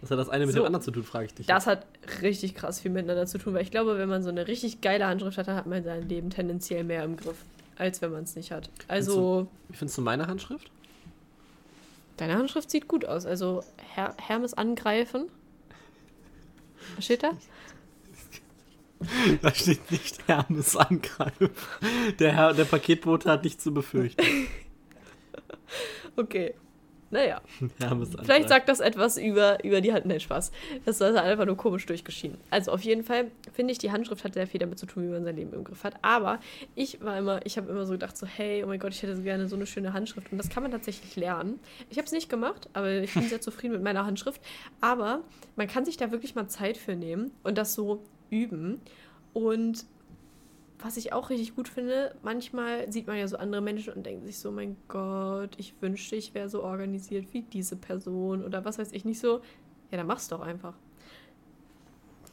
[0.00, 1.46] Was hat das eine mit so, dem anderen zu tun, frage ich dich.
[1.46, 1.86] Das hat
[2.20, 5.06] richtig krass viel miteinander zu tun, weil ich glaube, wenn man so eine richtig geile
[5.06, 7.38] Handschrift hat, dann hat man sein Leben tendenziell mehr im Griff,
[7.76, 8.68] als wenn man es nicht hat.
[8.86, 9.48] Also.
[9.68, 10.70] Wie findest du meine Handschrift?
[12.18, 13.24] Deine Handschrift sieht gut aus.
[13.24, 15.26] Also Her Hermes angreifen.
[16.96, 17.32] Was steht da?
[19.42, 21.50] Da steht nicht Hermes angreifen.
[22.18, 24.24] Der, Herr, der Paketbote hat nichts zu befürchten.
[26.16, 26.54] okay.
[27.14, 27.40] Naja.
[28.24, 30.04] Vielleicht sagt das etwas über, über die Hand.
[30.04, 30.50] Nein, Spaß.
[30.84, 32.38] Das ist einfach nur komisch durchgeschieden.
[32.50, 35.12] Also auf jeden Fall finde ich, die Handschrift hat sehr viel damit zu tun, wie
[35.12, 35.94] man sein Leben im Griff hat.
[36.02, 36.40] Aber
[36.74, 39.14] ich war immer, ich habe immer so gedacht, so, hey, oh mein Gott, ich hätte
[39.14, 40.32] so gerne so eine schöne Handschrift.
[40.32, 41.60] Und das kann man tatsächlich lernen.
[41.88, 44.40] Ich habe es nicht gemacht, aber ich bin sehr zufrieden mit meiner Handschrift.
[44.80, 45.20] Aber
[45.54, 48.80] man kann sich da wirklich mal Zeit für nehmen und das so üben.
[49.34, 49.86] Und
[50.84, 54.26] was ich auch richtig gut finde, manchmal sieht man ja so andere Menschen und denkt
[54.26, 58.78] sich so, mein Gott, ich wünschte, ich wäre so organisiert wie diese Person oder was
[58.78, 59.40] weiß ich nicht so.
[59.90, 60.74] Ja, dann mach's doch einfach.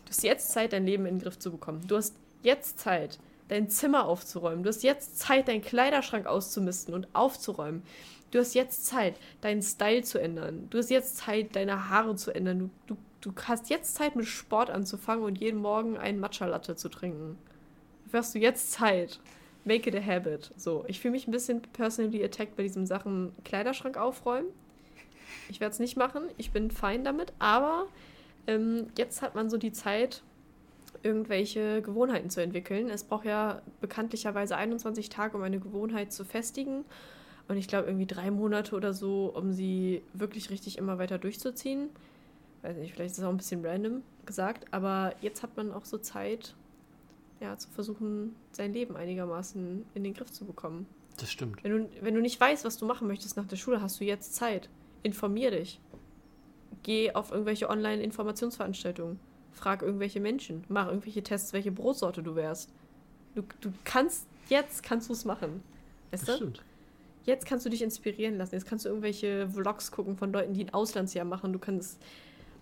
[0.03, 1.87] Du hast jetzt Zeit, dein Leben in den Griff zu bekommen.
[1.87, 4.63] Du hast jetzt Zeit, dein Zimmer aufzuräumen.
[4.63, 7.83] Du hast jetzt Zeit, deinen Kleiderschrank auszumisten und aufzuräumen.
[8.31, 10.67] Du hast jetzt Zeit, deinen Style zu ändern.
[10.69, 12.69] Du hast jetzt Zeit, deine Haare zu ändern.
[12.87, 16.89] Du, du, du hast jetzt Zeit, mit Sport anzufangen und jeden Morgen einen Matcha-Latte zu
[16.89, 17.37] trinken
[18.17, 19.19] hast du jetzt Zeit.
[19.63, 20.51] Make it a habit.
[20.55, 24.49] So, ich fühle mich ein bisschen personally attacked bei diesem Sachen Kleiderschrank aufräumen.
[25.49, 26.23] Ich werde es nicht machen.
[26.37, 27.33] Ich bin fein damit.
[27.39, 27.85] Aber
[28.47, 30.23] ähm, jetzt hat man so die Zeit,
[31.03, 32.89] irgendwelche Gewohnheiten zu entwickeln.
[32.89, 36.85] Es braucht ja bekanntlicherweise 21 Tage, um eine Gewohnheit zu festigen.
[37.47, 41.89] Und ich glaube, irgendwie drei Monate oder so, um sie wirklich richtig immer weiter durchzuziehen.
[42.61, 45.85] Weiß nicht, vielleicht ist es auch ein bisschen random gesagt, aber jetzt hat man auch
[45.85, 46.53] so Zeit,
[47.41, 50.85] ja, zu versuchen, sein Leben einigermaßen in den Griff zu bekommen.
[51.17, 51.63] Das stimmt.
[51.63, 54.05] Wenn du, wenn du nicht weißt, was du machen möchtest nach der Schule, hast du
[54.05, 54.69] jetzt Zeit.
[55.03, 55.79] Informier dich.
[56.83, 59.19] Geh auf irgendwelche Online-Informationsveranstaltungen.
[59.51, 60.63] Frag irgendwelche Menschen.
[60.69, 62.71] Mach irgendwelche Tests, welche Brotsorte du wärst.
[63.35, 65.61] Du, du kannst, jetzt kannst du es machen.
[66.11, 66.43] Weißt das du?
[66.43, 66.63] stimmt.
[67.23, 68.55] Jetzt kannst du dich inspirieren lassen.
[68.55, 71.53] Jetzt kannst du irgendwelche Vlogs gucken von Leuten, die ein Auslandsjahr machen.
[71.53, 71.99] Du kannst.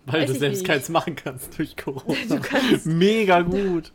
[0.06, 0.66] Weil du selbst nicht.
[0.66, 2.18] keins machen kannst durch Corona.
[2.28, 2.86] Du kannst.
[2.86, 3.92] Mega gut.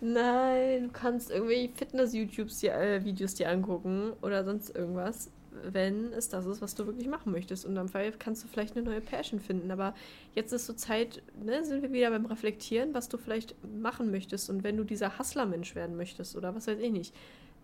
[0.00, 5.30] Nein, du kannst irgendwie Fitness-YouTubes dir, äh, dir angucken oder sonst irgendwas,
[5.64, 7.66] wenn es das ist, was du wirklich machen möchtest.
[7.66, 9.70] Und am Fall kannst du vielleicht eine neue Passion finden.
[9.70, 9.94] Aber
[10.34, 14.48] jetzt ist so Zeit, ne, sind wir wieder beim Reflektieren, was du vielleicht machen möchtest.
[14.50, 17.14] Und wenn du dieser Hustler-Mensch werden möchtest oder was weiß ich nicht,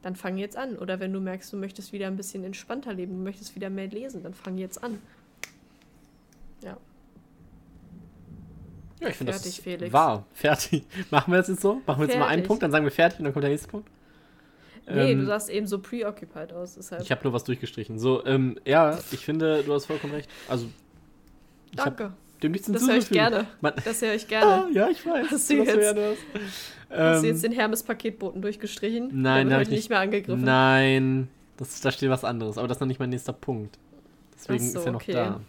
[0.02, 0.76] dann fang jetzt an.
[0.76, 3.88] Oder wenn du merkst, du möchtest wieder ein bisschen entspannter leben, du möchtest wieder mehr
[3.88, 4.98] lesen, dann fang jetzt an.
[6.62, 6.76] Ja.
[9.00, 9.92] Ja, ich finde das Felix.
[9.92, 10.24] wahr.
[10.32, 10.84] Fertig.
[11.10, 11.80] Machen wir das jetzt so?
[11.86, 12.18] Machen wir jetzt fertig.
[12.18, 13.88] mal einen Punkt, dann sagen wir fertig und dann kommt der nächste Punkt.
[14.90, 16.74] Nee, ähm, du sahst eben so preoccupied aus.
[16.74, 17.02] Deshalb.
[17.02, 17.98] Ich habe nur was durchgestrichen.
[17.98, 20.30] So, ähm, ja, ich finde, du hast vollkommen recht.
[20.48, 20.66] Also,
[21.74, 22.12] Danke.
[22.42, 23.46] Dem nichts das höre ich gerne.
[23.60, 24.66] Man das höre ich gerne.
[24.66, 25.26] Ah, ja, ich weiß.
[25.30, 26.16] Hast du, jetzt, du
[26.90, 29.10] hast du jetzt ähm, den Hermes-Paketboten durchgestrichen?
[29.12, 30.44] Nein, habe ich nicht mehr angegriffen.
[30.44, 32.56] Nein, das, da steht was anderes.
[32.56, 33.78] Aber das ist noch nicht mein nächster Punkt.
[34.34, 35.12] Deswegen so, ist er noch okay.
[35.12, 35.40] da.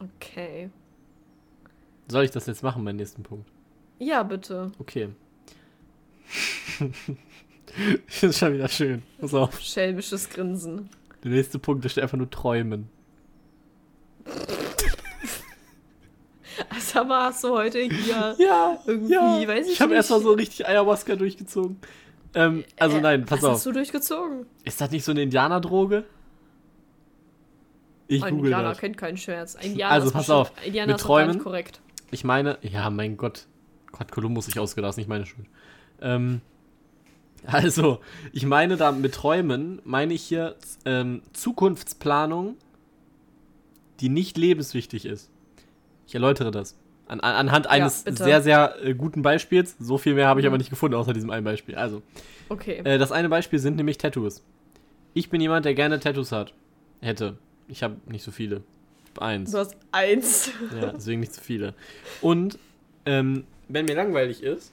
[0.00, 0.70] Okay.
[2.08, 3.48] Soll ich das jetzt machen, meinen nächsten Punkt?
[3.98, 4.72] Ja, bitte.
[4.78, 5.08] Okay.
[6.80, 9.02] ich finde es schon wieder schön.
[9.20, 9.60] Pass auf.
[9.60, 10.90] Schelmisches Grinsen.
[11.22, 12.88] Der nächste Punkt, steht einfach nur träumen.
[16.70, 19.48] Also, aber hast du heute hier ja, irgendwie, ja.
[19.48, 21.78] weiß ich, ich habe erstmal so richtig Ayahuasca durchgezogen.
[22.34, 23.54] Ähm, also äh, nein, pass was auf.
[23.56, 24.46] hast du durchgezogen?
[24.64, 26.04] Ist das nicht so eine Indianerdroge?
[28.06, 28.78] Ich Ein Indianer das.
[28.78, 29.54] kennt keinen Schmerz.
[29.54, 31.80] Indianer also pass auf, Indianer mit Träumen, korrekt.
[32.14, 33.48] Ich meine, ja, mein Gott,
[33.98, 35.48] hat Kolumbus sich ausgelassen, nicht meine Schuld.
[36.00, 36.42] Ähm,
[37.44, 37.98] also,
[38.32, 40.54] ich meine da mit Träumen, meine ich hier
[40.84, 42.56] ähm, Zukunftsplanung,
[43.98, 45.28] die nicht lebenswichtig ist.
[46.06, 46.78] Ich erläutere das.
[47.08, 49.74] An, an, anhand eines ja, sehr, sehr äh, guten Beispiels.
[49.80, 50.50] So viel mehr habe ich mhm.
[50.50, 51.74] aber nicht gefunden, außer diesem einen Beispiel.
[51.74, 52.00] Also,
[52.48, 52.80] okay.
[52.84, 54.44] Äh, das eine Beispiel sind nämlich Tattoos.
[55.14, 56.54] Ich bin jemand, der gerne Tattoos hat.
[57.00, 57.38] Hätte.
[57.66, 58.62] Ich habe nicht so viele
[59.20, 59.52] eins.
[59.52, 60.50] Du hast eins.
[60.80, 61.74] Ja, deswegen nicht zu viele.
[62.20, 62.58] Und
[63.06, 64.72] ähm, wenn mir langweilig ist,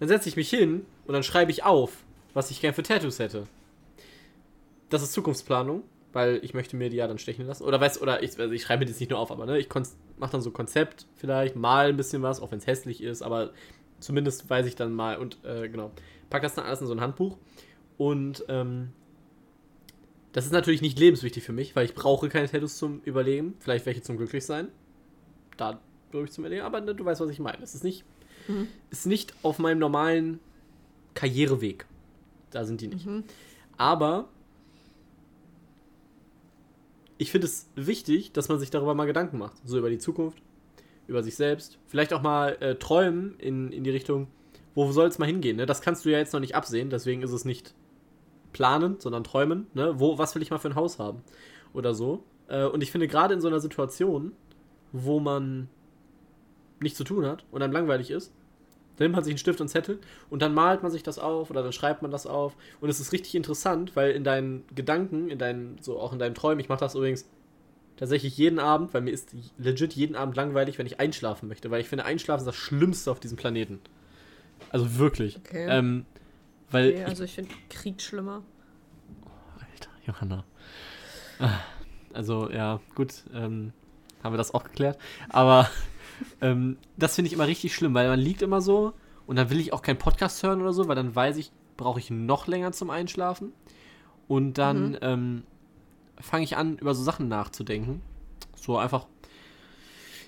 [0.00, 1.92] dann setze ich mich hin und dann schreibe ich auf,
[2.34, 3.46] was ich gerne für Tattoos hätte.
[4.90, 5.82] Das ist Zukunftsplanung,
[6.12, 7.64] weil ich möchte mir die ja dann stechen lassen.
[7.64, 9.68] Oder weiß, oder ich, also ich schreibe mir das nicht nur auf, aber ne, ich
[10.18, 13.50] mache dann so Konzept vielleicht, mal ein bisschen was, auch wenn es hässlich ist, aber
[14.00, 15.92] zumindest weiß ich dann mal und äh, genau,
[16.30, 17.38] pack das dann alles in so ein Handbuch
[17.96, 18.90] und ähm,
[20.32, 23.54] das ist natürlich nicht lebenswichtig für mich, weil ich brauche keine Tattoos zum Überleben.
[23.60, 24.68] Vielleicht welche zum Glücklichsein.
[25.58, 26.64] Dadurch zum Erleben.
[26.64, 27.62] Aber ne, du weißt, was ich meine.
[27.62, 28.04] Es ist nicht,
[28.48, 28.68] mhm.
[28.90, 30.40] ist nicht auf meinem normalen
[31.14, 31.86] Karriereweg.
[32.50, 33.06] Da sind die nicht.
[33.06, 33.24] Mhm.
[33.76, 34.28] Aber
[37.18, 39.56] ich finde es wichtig, dass man sich darüber mal Gedanken macht.
[39.66, 40.42] So über die Zukunft,
[41.06, 41.78] über sich selbst.
[41.86, 44.28] Vielleicht auch mal äh, träumen in, in die Richtung,
[44.74, 45.58] wo soll es mal hingehen.
[45.58, 45.66] Ne?
[45.66, 47.74] Das kannst du ja jetzt noch nicht absehen, deswegen ist es nicht
[48.52, 49.66] planen, sondern träumen.
[49.74, 49.94] Ne?
[49.98, 51.22] Wo, was will ich mal für ein Haus haben?
[51.72, 52.24] Oder so.
[52.48, 54.32] Äh, und ich finde, gerade in so einer Situation,
[54.92, 55.68] wo man
[56.80, 58.32] nichts zu tun hat und einem langweilig ist,
[58.96, 61.50] dann nimmt man sich einen Stift und Zettel und dann malt man sich das auf
[61.50, 62.56] oder dann schreibt man das auf.
[62.80, 66.34] Und es ist richtig interessant, weil in deinen Gedanken, in deinen, so auch in deinen
[66.34, 67.26] Träumen, ich mache das übrigens
[67.96, 71.80] tatsächlich jeden Abend, weil mir ist legit jeden Abend langweilig, wenn ich einschlafen möchte, weil
[71.80, 73.80] ich finde, Einschlafen ist das Schlimmste auf diesem Planeten.
[74.70, 75.38] Also wirklich.
[75.38, 75.66] Okay.
[75.68, 76.06] Ähm,
[76.72, 78.42] weil okay, also ich finde Krieg schlimmer.
[79.58, 80.44] Alter, Johanna.
[81.38, 81.60] Ah,
[82.12, 83.72] also, ja, gut, ähm,
[84.22, 84.98] haben wir das auch geklärt.
[85.28, 85.68] Aber
[86.40, 88.94] ähm, das finde ich immer richtig schlimm, weil man liegt immer so
[89.26, 92.00] und dann will ich auch keinen Podcast hören oder so, weil dann weiß ich, brauche
[92.00, 93.52] ich noch länger zum Einschlafen.
[94.28, 94.98] Und dann mhm.
[95.02, 95.42] ähm,
[96.20, 98.02] fange ich an, über so Sachen nachzudenken.
[98.56, 99.06] So einfach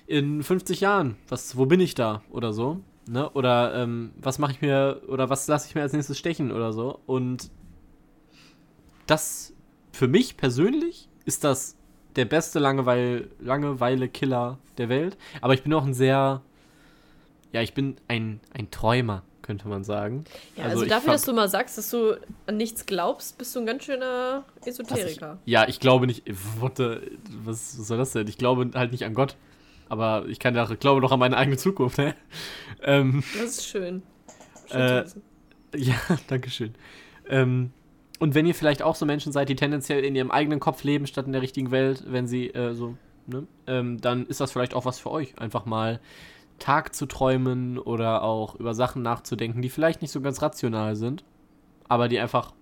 [0.07, 2.81] in 50 Jahren, was, wo bin ich da oder so.
[3.07, 3.29] Ne?
[3.31, 6.73] Oder ähm, was mache ich mir, oder was lasse ich mir als nächstes stechen oder
[6.73, 6.99] so.
[7.05, 7.51] Und
[9.07, 9.53] das
[9.91, 11.77] für mich persönlich ist das
[12.15, 15.17] der beste Langeweile, Langeweile-Killer der Welt.
[15.41, 16.41] Aber ich bin auch ein sehr,
[17.51, 20.23] ja, ich bin ein, ein Träumer, könnte man sagen.
[20.55, 23.59] Ja, also, also dafür, dass du mal sagst, dass du an nichts glaubst, bist du
[23.59, 25.39] ein ganz schöner Esoteriker.
[25.45, 26.23] Ich, ja, ich glaube nicht,
[26.59, 27.11] warte,
[27.43, 28.27] was soll das denn?
[28.27, 29.35] Ich glaube halt nicht an Gott.
[29.89, 32.15] Aber ich kann ja, glaube doch an meine eigene Zukunft, ne?
[32.83, 34.03] Ähm, das ist schön.
[34.69, 35.05] schön äh,
[35.77, 35.95] ja,
[36.27, 36.73] danke schön.
[37.29, 37.71] Ähm,
[38.19, 41.05] und wenn ihr vielleicht auch so Menschen seid, die tendenziell in ihrem eigenen Kopf leben,
[41.05, 42.95] statt in der richtigen Welt, wenn sie äh, so,
[43.27, 45.37] ne, ähm, dann ist das vielleicht auch was für euch.
[45.37, 45.99] Einfach mal
[46.59, 51.23] Tag zu träumen oder auch über Sachen nachzudenken, die vielleicht nicht so ganz rational sind,
[51.87, 52.53] aber die einfach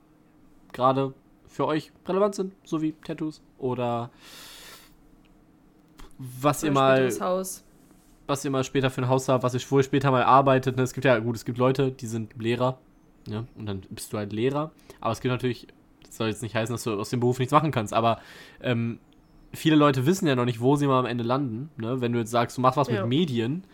[0.71, 1.13] gerade
[1.47, 4.09] für euch relevant sind, so wie Tattoos oder
[6.41, 7.11] was ihr mal
[8.25, 10.77] was ihr mal später für ein Haus habt, was ihr wohl später mal arbeitet.
[10.77, 10.83] Ne?
[10.83, 12.79] Es gibt ja, gut, es gibt Leute, die sind Lehrer,
[13.27, 14.71] ja, und dann bist du halt Lehrer.
[15.01, 15.67] Aber es gibt natürlich,
[16.05, 18.19] das soll jetzt nicht heißen, dass du aus dem Beruf nichts machen kannst, aber
[18.61, 18.99] ähm,
[19.53, 21.69] viele Leute wissen ja noch nicht, wo sie mal am Ende landen.
[21.77, 22.01] Ne?
[22.01, 23.01] Wenn du jetzt sagst, du machst was ja.
[23.01, 23.65] mit Medien,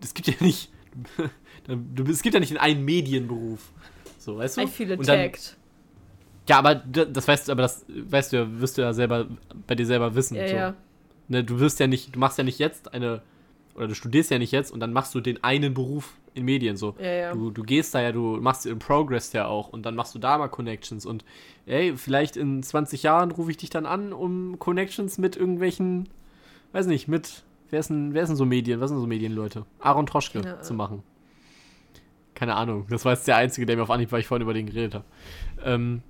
[0.00, 0.70] das gibt ja nicht,
[2.08, 3.72] es gibt ja nicht einen Medienberuf.
[4.18, 4.62] So, weißt du?
[4.62, 5.56] I feel attacked.
[6.48, 9.26] Ja, aber das weißt du, aber das weißt du ja, wirst du ja selber
[9.66, 10.36] bei dir selber wissen.
[10.36, 10.54] Ja, so.
[10.54, 10.74] ja.
[11.28, 13.22] Ne, du wirst ja nicht, du machst ja nicht jetzt eine,
[13.74, 16.76] oder du studierst ja nicht jetzt und dann machst du den einen Beruf in Medien
[16.76, 16.94] so.
[16.98, 17.32] Ja, ja.
[17.32, 20.18] Du, du gehst da ja, du machst im Progress ja auch und dann machst du
[20.18, 21.24] da mal Connections und
[21.66, 26.08] ey, vielleicht in 20 Jahren rufe ich dich dann an, um Connections mit irgendwelchen,
[26.72, 29.64] weiß nicht, mit, wer ist denn, wer ist denn so Medien, was sind so Medienleute?
[29.80, 31.02] Aaron Troschke Keine zu machen.
[32.34, 34.54] Keine Ahnung, das war jetzt der Einzige, der mir auf Anhieb, weil ich vorhin über
[34.54, 35.04] den geredet habe.
[35.64, 36.02] Ähm,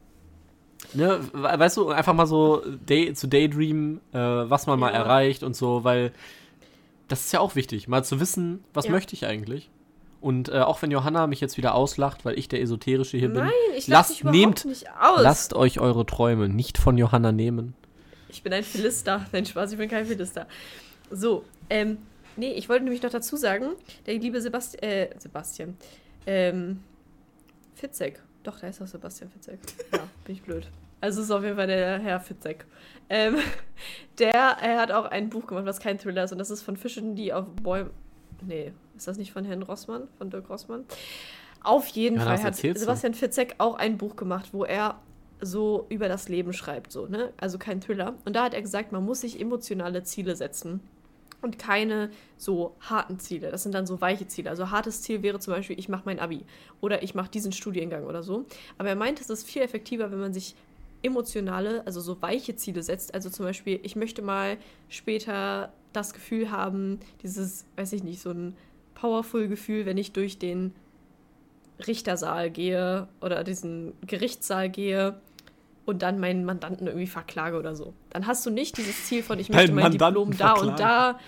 [0.94, 4.86] ne, weißt du, einfach mal so day, zu daydreamen, äh, was man ja.
[4.86, 6.12] mal erreicht und so, weil
[7.08, 8.90] das ist ja auch wichtig, mal zu wissen, was ja.
[8.90, 9.70] möchte ich eigentlich.
[10.20, 13.44] Und äh, auch wenn Johanna mich jetzt wieder auslacht, weil ich der Esoterische hier bin.
[13.44, 15.22] Nein, ich lasse dich nehmt, nicht aus.
[15.22, 17.74] Lasst euch eure Träume nicht von Johanna nehmen.
[18.28, 19.26] Ich bin ein Philister.
[19.32, 20.46] Nein, Spaß, ich bin kein Philister.
[21.10, 21.98] So, ähm,
[22.36, 23.72] nee, ich wollte nämlich noch dazu sagen,
[24.06, 25.76] der liebe Sebast äh, Sebastian,
[26.26, 26.80] ähm,
[27.74, 28.20] Fitzek.
[28.46, 29.58] Doch, da ist auch Sebastian Fitzek.
[29.92, 30.68] Ja, bin ich blöd.
[31.00, 32.64] Also ist auf jeden Fall der Herr Fitzek.
[33.08, 33.36] Ähm,
[34.18, 36.32] der er hat auch ein Buch gemacht, was kein Thriller ist.
[36.32, 37.90] Und das ist von Fischen, die auf Bäumen.
[38.46, 40.08] Nee, ist das nicht von Herrn Rossmann?
[40.18, 40.84] Von Dirk Rossmann?
[41.64, 43.18] Auf jeden ja, Fall hat Sebastian du?
[43.18, 45.00] Fitzek auch ein Buch gemacht, wo er
[45.40, 47.32] so über das Leben schreibt, so, ne?
[47.36, 48.14] Also kein Thriller.
[48.24, 50.80] Und da hat er gesagt, man muss sich emotionale Ziele setzen.
[51.42, 53.50] Und keine so harten Ziele.
[53.50, 54.50] Das sind dann so weiche Ziele.
[54.50, 56.44] Also hartes Ziel wäre zum Beispiel, ich mache mein Abi
[56.80, 58.46] oder ich mache diesen Studiengang oder so.
[58.78, 60.54] Aber er meint, es ist viel effektiver, wenn man sich
[61.02, 63.14] emotionale, also so weiche Ziele setzt.
[63.14, 64.56] Also zum Beispiel, ich möchte mal
[64.88, 68.56] später das Gefühl haben, dieses, weiß ich nicht, so ein
[68.94, 70.72] powerful Gefühl, wenn ich durch den
[71.86, 75.20] Richtersaal gehe oder diesen Gerichtssaal gehe
[75.86, 77.94] und dann meinen Mandanten irgendwie verklage oder so.
[78.10, 81.18] Dann hast du nicht dieses Ziel von, ich möchte mein Diplom da und da.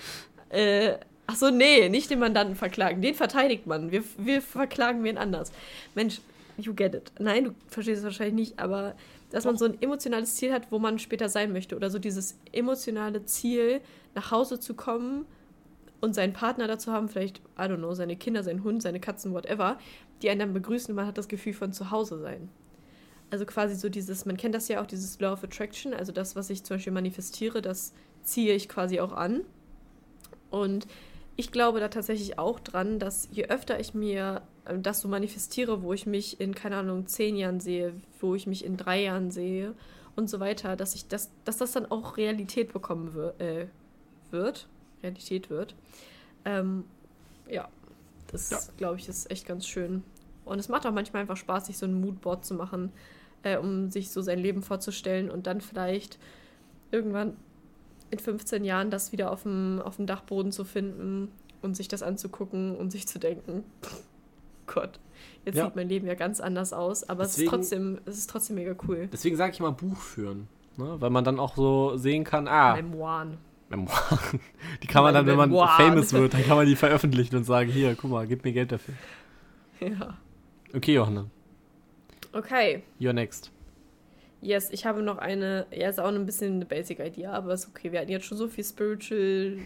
[0.50, 0.94] Äh,
[1.26, 3.00] ach so, nee, nicht den Mandanten verklagen.
[3.00, 3.92] Den verteidigt man.
[3.92, 5.52] Wir, wir verklagen wen anders.
[5.94, 6.20] Mensch,
[6.58, 7.12] you get it.
[7.18, 8.94] Nein, du verstehst es wahrscheinlich nicht, aber
[9.30, 11.76] dass man so ein emotionales Ziel hat, wo man später sein möchte.
[11.76, 13.80] Oder so dieses emotionale Ziel,
[14.14, 15.24] nach Hause zu kommen
[16.00, 19.32] und seinen Partner dazu haben, vielleicht, I don't know, seine Kinder, seinen Hund, seine Katzen,
[19.32, 19.78] whatever,
[20.22, 22.48] die einen dann begrüßen und man hat das Gefühl von zu Hause sein.
[23.30, 26.34] Also quasi so dieses, man kennt das ja auch, dieses Law of Attraction, also das,
[26.34, 29.42] was ich zum Beispiel manifestiere, das ziehe ich quasi auch an.
[30.50, 30.86] Und
[31.36, 35.82] ich glaube da tatsächlich auch dran, dass je öfter ich mir äh, das so manifestiere,
[35.82, 39.30] wo ich mich in, keine Ahnung, zehn Jahren sehe, wo ich mich in drei Jahren
[39.30, 39.74] sehe
[40.16, 43.66] und so weiter, dass ich das, dass das dann auch Realität bekommen wir, äh,
[44.30, 44.66] wird.
[45.02, 45.76] Realität wird.
[46.44, 46.84] Ähm,
[47.48, 47.68] ja,
[48.32, 48.58] das ja.
[48.76, 50.02] glaube ich ist echt ganz schön.
[50.44, 52.92] Und es macht auch manchmal einfach Spaß, sich so ein Moodboard zu machen,
[53.42, 56.18] äh, um sich so sein Leben vorzustellen und dann vielleicht
[56.90, 57.36] irgendwann
[58.10, 61.30] in 15 Jahren das wieder auf dem, auf dem Dachboden zu finden
[61.62, 63.64] und sich das anzugucken und sich zu denken,
[64.66, 65.00] Gott,
[65.44, 65.64] jetzt ja.
[65.64, 68.56] sieht mein Leben ja ganz anders aus, aber deswegen, es, ist trotzdem, es ist trotzdem
[68.56, 69.08] mega cool.
[69.12, 70.48] Deswegen sage ich mal Buch führen.
[70.76, 70.96] Ne?
[71.00, 72.76] Weil man dann auch so sehen kann, ah.
[72.76, 73.38] Memoiren.
[73.68, 74.40] Memoiren.
[74.82, 77.70] Die kann man dann, wenn man famous wird, dann kann man die veröffentlichen und sagen,
[77.70, 78.94] hier, guck mal, gib mir Geld dafür.
[79.80, 80.16] Ja.
[80.74, 81.26] Okay, Johanna.
[82.32, 82.82] Okay.
[83.00, 83.50] You're next.
[84.40, 87.68] Yes, ich habe noch eine, ja, ist auch ein bisschen eine Basic Idea, aber ist
[87.68, 87.90] okay.
[87.90, 89.58] Wir hatten jetzt schon so viel Spiritual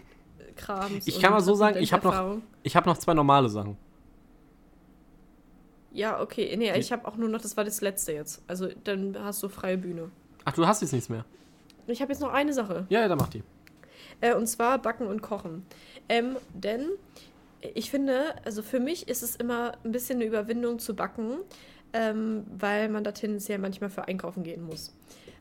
[0.57, 1.01] Kram.
[1.05, 3.77] Ich kann mal so sagen, ich habe noch, hab noch zwei normale Sachen.
[5.93, 6.55] Ja, okay.
[6.57, 8.43] Nee, ich habe auch nur noch, das war das letzte jetzt.
[8.47, 10.11] Also dann hast du freie Bühne.
[10.45, 11.25] Ach, du hast jetzt nichts mehr.
[11.87, 12.87] Ich habe jetzt noch eine Sache.
[12.89, 13.43] Ja, ja, dann mach die.
[14.21, 15.67] Äh, und zwar Backen und Kochen.
[16.09, 16.89] Ähm, denn
[17.75, 21.39] ich finde, also für mich ist es immer ein bisschen eine Überwindung zu backen,
[21.93, 24.95] ähm, weil man da tendenziell manchmal für einkaufen gehen muss.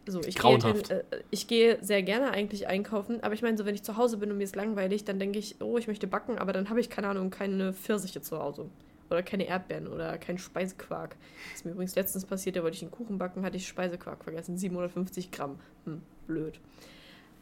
[0.07, 0.57] Also ich gehe,
[0.89, 4.17] äh, ich gehe sehr gerne eigentlich einkaufen, aber ich meine, so wenn ich zu Hause
[4.17, 6.79] bin und mir ist langweilig, dann denke ich, oh, ich möchte backen, aber dann habe
[6.79, 8.69] ich keine Ahnung, keine Pfirsiche zu Hause.
[9.09, 11.17] Oder keine Erdbeeren oder kein Speisequark.
[11.49, 14.23] Das ist mir übrigens letztens passiert, da wollte ich einen Kuchen backen, hatte ich Speisequark
[14.23, 14.57] vergessen.
[14.57, 15.59] 750 Gramm.
[15.85, 16.59] Hm, blöd.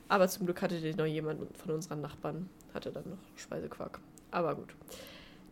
[0.08, 4.00] Aber zum Glück hatte den noch jemand von unseren Nachbarn, hatte dann noch Speisequark.
[4.32, 4.74] Aber gut.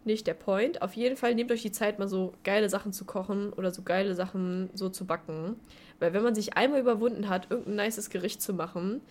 [0.08, 0.82] Nicht der Point.
[0.82, 3.82] Auf jeden Fall nehmt euch die Zeit, mal so geile Sachen zu kochen oder so
[3.82, 5.58] geile Sachen so zu backen.
[6.00, 9.02] Weil wenn man sich einmal überwunden hat, irgendein nices Gericht zu machen,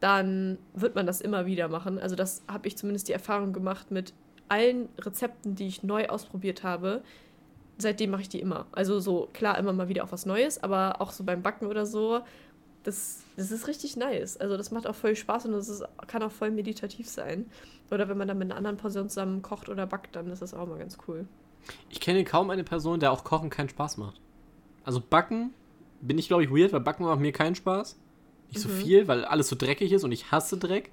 [0.00, 2.00] dann wird man das immer wieder machen.
[2.00, 4.12] Also das habe ich zumindest die Erfahrung gemacht mit
[4.48, 7.04] allen Rezepten, die ich neu ausprobiert habe.
[7.78, 8.66] Seitdem mache ich die immer.
[8.72, 11.86] Also so klar immer mal wieder auch was Neues, aber auch so beim Backen oder
[11.86, 12.22] so
[12.84, 14.36] das, das ist richtig nice.
[14.36, 17.46] Also das macht auch voll Spaß und das ist, kann auch voll meditativ sein.
[17.94, 20.52] Oder wenn man dann mit einer anderen Person zusammen kocht oder backt, dann ist das
[20.52, 21.26] auch mal ganz cool.
[21.88, 24.20] Ich kenne kaum eine Person, der auch Kochen keinen Spaß macht.
[24.84, 25.54] Also Backen
[26.00, 27.98] bin ich, glaube ich, weird, weil Backen macht mir keinen Spaß.
[28.50, 28.76] Nicht so mhm.
[28.76, 30.90] viel, weil alles so dreckig ist und ich hasse Dreck.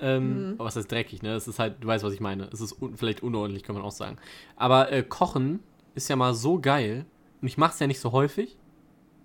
[0.00, 0.54] Ähm, mhm.
[0.54, 1.34] Aber was heißt dreckig, ne?
[1.34, 2.48] Es ist halt, du weißt, was ich meine.
[2.52, 4.16] Es ist un vielleicht unordentlich, kann man auch sagen.
[4.56, 5.60] Aber äh, Kochen
[5.94, 7.04] ist ja mal so geil.
[7.40, 8.56] Und ich mache es ja nicht so häufig.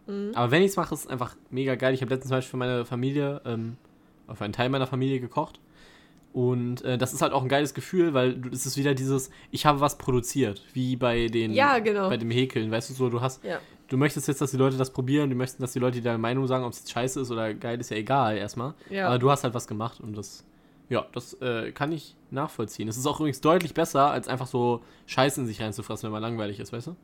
[0.08, 0.32] Mhm.
[0.34, 1.94] Aber wenn ich es mache, ist es einfach mega geil.
[1.94, 3.78] Ich habe letztens zum Beispiel für meine Familie, ähm,
[4.34, 5.60] für einen Teil meiner Familie gekocht.
[6.34, 9.68] Und äh, das ist halt auch ein geiles Gefühl, weil es ist wieder dieses, ich
[9.68, 12.10] habe was produziert, wie bei den ja, genau.
[12.10, 13.60] bei dem Häkeln, weißt du so, du hast, ja.
[13.88, 16.48] du möchtest jetzt, dass die Leute das probieren, du möchtest, dass die Leute deine Meinung
[16.48, 18.74] sagen, ob es scheiße ist oder geil, ist ja egal erstmal.
[18.90, 19.08] Ja.
[19.08, 20.44] Aber du hast halt was gemacht und das,
[20.90, 22.88] ja, das äh, kann ich nachvollziehen.
[22.88, 26.24] Es ist auch übrigens deutlich besser, als einfach so Scheiße in sich reinzufressen, wenn man
[26.24, 26.96] langweilig ist, weißt du?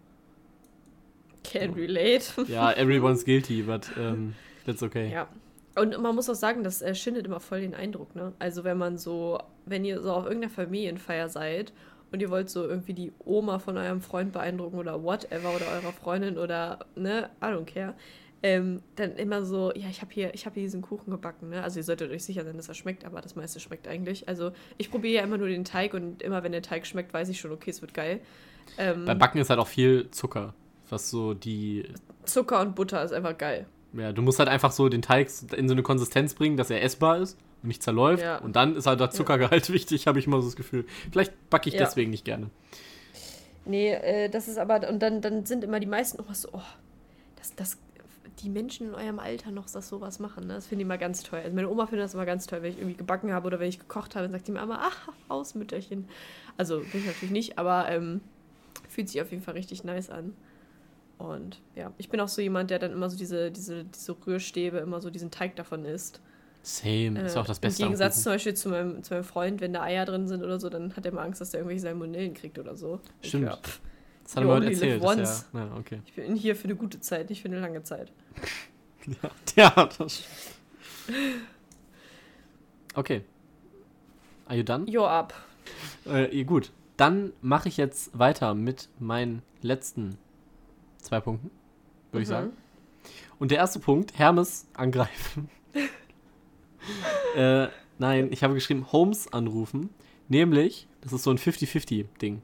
[1.43, 2.25] Can relate.
[2.47, 4.33] Ja, everyone's guilty, but um,
[4.65, 5.11] that's okay.
[5.11, 5.27] Ja.
[5.75, 8.33] Und man muss auch sagen, das äh, schindet immer voll den Eindruck, ne?
[8.39, 11.73] Also wenn man so, wenn ihr so auf irgendeiner Familienfeier seid
[12.11, 15.93] und ihr wollt so irgendwie die Oma von eurem Freund beeindrucken oder whatever oder eurer
[15.93, 17.93] Freundin oder, ne, I don't care,
[18.41, 21.61] ähm, dann immer so, ja, ich habe hier, ich habe hier diesen Kuchen gebacken, ne?
[21.61, 24.27] Also ihr solltet euch sicher sein, dass er schmeckt, aber das meiste schmeckt eigentlich.
[24.27, 27.29] Also ich probiere ja immer nur den Teig und immer wenn der Teig schmeckt, weiß
[27.29, 28.21] ich schon, okay, es wird geil.
[28.77, 30.53] Ähm, Beim Backen ist halt auch viel Zucker
[30.91, 31.85] was so die.
[32.25, 33.67] Zucker und Butter ist einfach geil.
[33.93, 36.83] Ja, du musst halt einfach so den Teig in so eine Konsistenz bringen, dass er
[36.83, 38.23] essbar ist und nicht zerläuft.
[38.23, 38.37] Ja.
[38.37, 39.73] Und dann ist halt der Zuckergehalt ja.
[39.73, 40.85] wichtig, habe ich immer so das Gefühl.
[41.11, 41.81] Vielleicht backe ich ja.
[41.81, 42.49] deswegen nicht gerne.
[43.65, 46.49] Nee, äh, das ist aber, und dann, dann sind immer die meisten noch was so,
[46.53, 46.61] oh,
[47.35, 47.77] das, das,
[48.39, 50.53] die Menschen in eurem Alter noch das sowas machen, ne?
[50.53, 51.39] Das finde ich immer ganz toll.
[51.39, 53.67] Also meine Oma findet das immer ganz toll, wenn ich irgendwie gebacken habe oder wenn
[53.67, 56.07] ich gekocht habe, dann sagt die mir immer, ach, Hausmütterchen.
[56.57, 58.21] Also bin ich natürlich nicht, aber ähm,
[58.87, 60.33] fühlt sich auf jeden Fall richtig nice an.
[61.19, 64.77] Und ja, ich bin auch so jemand, der dann immer so diese, diese, diese Rührstäbe,
[64.77, 66.21] immer so diesen Teig davon isst.
[66.63, 67.83] Same, äh, ist auch das Beste.
[67.83, 70.59] Im Gegensatz zum Beispiel zu meinem, zu meinem Freund, wenn da Eier drin sind oder
[70.61, 73.01] so, dann hat er immer Angst, dass der irgendwelche Salmonellen kriegt oder so.
[73.21, 73.43] Stimmt.
[73.43, 73.57] Ja,
[74.23, 75.03] das hat er mir erzählt.
[75.03, 76.01] Ja, ja, okay.
[76.05, 78.13] Ich bin hier für eine gute Zeit, nicht für eine lange Zeit.
[79.55, 80.23] ja, ja, das
[82.95, 83.23] Okay.
[84.47, 84.85] Are you done?
[84.85, 85.33] You're up.
[86.05, 86.71] Äh, gut.
[86.95, 90.17] Dann mache ich jetzt weiter mit meinen letzten
[91.01, 91.51] Zwei Punkten,
[92.11, 92.21] würde mhm.
[92.21, 92.51] ich sagen.
[93.39, 95.49] Und der erste Punkt, Hermes angreifen.
[97.35, 99.89] äh, nein, ich habe geschrieben, Holmes anrufen.
[100.27, 102.41] Nämlich, das ist so ein 50-50-Ding.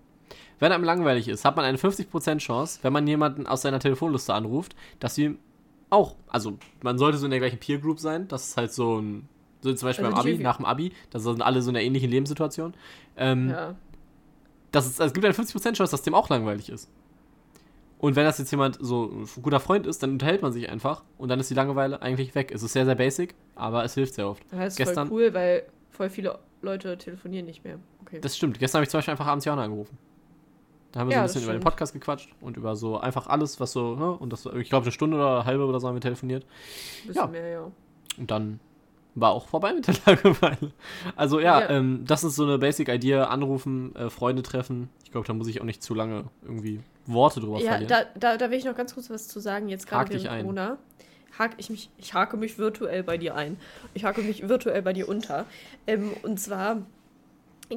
[0.59, 4.33] Wenn einem langweilig ist, hat man eine 50% Chance, wenn man jemanden aus seiner Telefonliste
[4.33, 5.37] anruft, dass sie
[5.89, 8.99] auch, also man sollte so in der gleichen Peer Group sein, das ist halt so
[8.99, 9.27] ein,
[9.61, 11.85] so zum Beispiel also beim Abi, nach dem Abi, da sind alle so in einer
[11.85, 12.73] ähnlichen Lebenssituation.
[13.17, 13.75] Ähm, ja.
[14.71, 16.89] Das ist, also es gibt eine 50% Chance, dass dem auch langweilig ist.
[17.97, 21.03] Und wenn das jetzt jemand so ein guter Freund ist, dann unterhält man sich einfach
[21.17, 22.51] und dann ist die Langeweile eigentlich weg.
[22.53, 24.43] Es ist sehr, sehr basic, aber es hilft sehr oft.
[24.51, 27.79] Das ist Gestern, voll cool, weil voll viele Leute telefonieren nicht mehr.
[28.01, 28.19] Okay.
[28.19, 28.59] Das stimmt.
[28.59, 29.97] Gestern habe ich zum Beispiel einfach abends Jana angerufen.
[30.91, 33.27] Da haben wir ja, so ein bisschen über den Podcast gequatscht und über so einfach
[33.27, 34.11] alles, was so, ne?
[34.11, 36.45] Und das, ich glaube, eine Stunde oder eine halbe oder so haben wir telefoniert.
[37.05, 37.27] Bisschen ja.
[37.27, 37.71] mehr, ja.
[38.17, 38.59] Und dann
[39.13, 40.71] war auch vorbei mit der Langeweile.
[41.15, 41.69] Also ja, ja.
[41.69, 43.15] Ähm, das ist so eine Basic-Idee.
[43.15, 44.89] Anrufen, äh, Freunde treffen.
[45.03, 47.89] Ich glaube, da muss ich auch nicht zu lange irgendwie Worte drüber ja, verlieren.
[47.89, 49.69] Ja, da, da, da will ich noch ganz kurz was zu sagen.
[49.69, 50.77] Jetzt gerade während Corona
[51.37, 53.57] hake ich mich, ich hake mich virtuell bei dir ein.
[53.93, 55.45] Ich hake mich virtuell bei dir unter.
[55.87, 56.81] Ähm, und zwar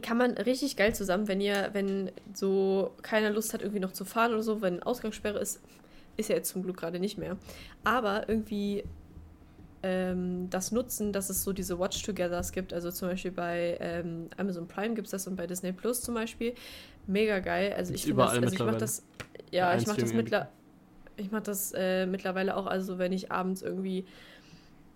[0.02, 4.04] kann man richtig geil zusammen, wenn ihr, wenn so keiner Lust hat, irgendwie noch zu
[4.04, 5.60] fahren oder so, wenn Ausgangssperre ist,
[6.16, 7.36] ist ja jetzt zum Glück gerade nicht mehr.
[7.84, 8.84] Aber irgendwie
[9.82, 12.72] ähm, das nutzen, dass es so diese Watch-Togethers gibt.
[12.72, 16.14] Also zum Beispiel bei ähm, Amazon Prime gibt es das und bei Disney Plus zum
[16.14, 16.54] Beispiel.
[17.08, 17.72] Mega geil.
[17.76, 19.02] Also ich finde das, also ich mache das,
[19.50, 20.50] ja, ich mache das mittlerweile.
[21.16, 24.04] Ich mache das äh, mittlerweile auch, also wenn ich abends irgendwie,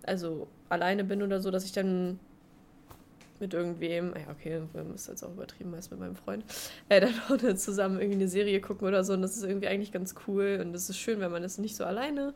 [0.03, 2.17] also alleine bin oder so, dass ich dann
[3.41, 6.45] mit irgendwem, ja, okay, das ist jetzt auch übertrieben, meist mit meinem Freund,
[6.87, 9.13] äh, dann auch zusammen irgendwie eine Serie gucken oder so.
[9.13, 10.59] Und das ist irgendwie eigentlich ganz cool.
[10.61, 12.33] Und das ist schön, wenn man das nicht so alleine.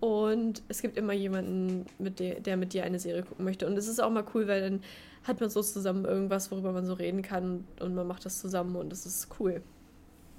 [0.00, 3.66] Und es gibt immer jemanden, mit der, der mit dir eine Serie gucken möchte.
[3.66, 4.80] Und es ist auch mal cool, weil dann
[5.24, 8.76] hat man so zusammen irgendwas, worüber man so reden kann und man macht das zusammen
[8.76, 9.62] und das ist cool.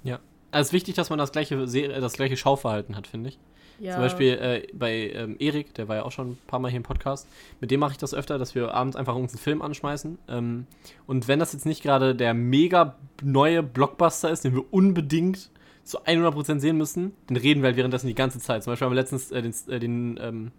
[0.04, 0.20] Ja.
[0.50, 3.38] Also es ist wichtig, dass man das gleiche, das gleiche Schauverhalten hat, finde ich.
[3.80, 3.92] Ja.
[3.94, 6.78] Zum Beispiel äh, bei ähm, Erik, der war ja auch schon ein paar Mal hier
[6.78, 7.28] im Podcast,
[7.60, 10.18] mit dem mache ich das öfter, dass wir abends einfach uns einen Film anschmeißen.
[10.28, 10.66] Ähm,
[11.06, 15.50] und wenn das jetzt nicht gerade der mega neue Blockbuster ist, den wir unbedingt
[15.88, 18.62] zu 100% sehen müssen, dann reden wir halt währenddessen die ganze Zeit.
[18.62, 20.52] Zum Beispiel haben wir letztens äh, den, äh, den ähm,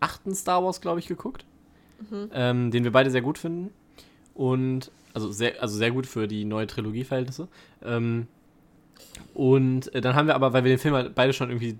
[0.00, 1.46] achten Star Wars, glaube ich, geguckt,
[2.10, 2.30] mhm.
[2.32, 3.72] ähm, den wir beide sehr gut finden.
[4.34, 7.48] Und, also sehr, also sehr gut für die neue Trilogie-Verhältnisse.
[7.82, 8.26] Ähm,
[9.32, 11.78] und äh, dann haben wir aber, weil wir den Film halt beide schon irgendwie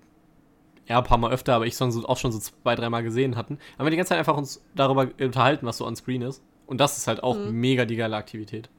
[0.87, 3.59] ja, ein paar Mal öfter, aber ich so, auch schon so zwei, dreimal gesehen hatten,
[3.79, 6.43] haben wir die ganze Zeit einfach uns darüber unterhalten, was so on screen ist.
[6.67, 7.53] Und das ist halt auch mhm.
[7.53, 8.71] mega die geile Aktivität.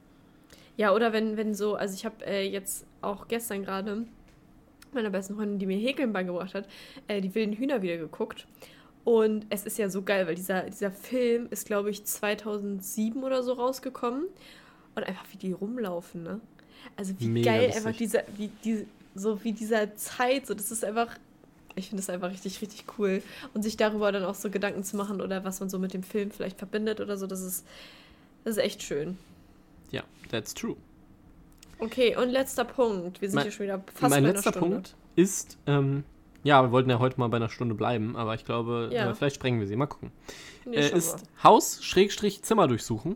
[0.77, 4.05] Ja, oder wenn, wenn so, also ich habe äh, jetzt auch gestern gerade
[4.93, 6.67] meiner besten Freundin, die mir Häkeln beigebracht hat,
[7.07, 8.47] äh, die wilden Hühner wieder geguckt.
[9.03, 13.43] Und es ist ja so geil, weil dieser, dieser Film ist, glaube ich, 2007 oder
[13.43, 14.25] so rausgekommen.
[14.95, 16.39] Und einfach wie die rumlaufen, ne?
[16.95, 17.85] Also wie Mega geil lustig.
[17.85, 21.17] einfach dieser, wie, die, so wie dieser Zeit, so das ist einfach
[21.75, 23.21] ich finde es einfach richtig, richtig cool.
[23.53, 26.03] Und sich darüber dann auch so Gedanken zu machen oder was man so mit dem
[26.03, 27.65] Film vielleicht verbindet oder so, das ist,
[28.43, 29.17] das ist echt schön.
[30.35, 30.75] That's true.
[31.79, 33.21] Okay, und letzter Punkt.
[33.21, 34.69] Wir sind hier schon wieder fast Mein bei letzter Stunde.
[34.69, 36.03] Punkt ist, ähm,
[36.43, 39.09] ja, wir wollten ja heute mal bei einer Stunde bleiben, aber ich glaube, ja.
[39.09, 39.75] äh, vielleicht sprengen wir sie.
[39.75, 40.11] Mal gucken.
[40.65, 43.15] Nee, äh, ist Haus, Schrägstrich, Zimmer durchsuchen.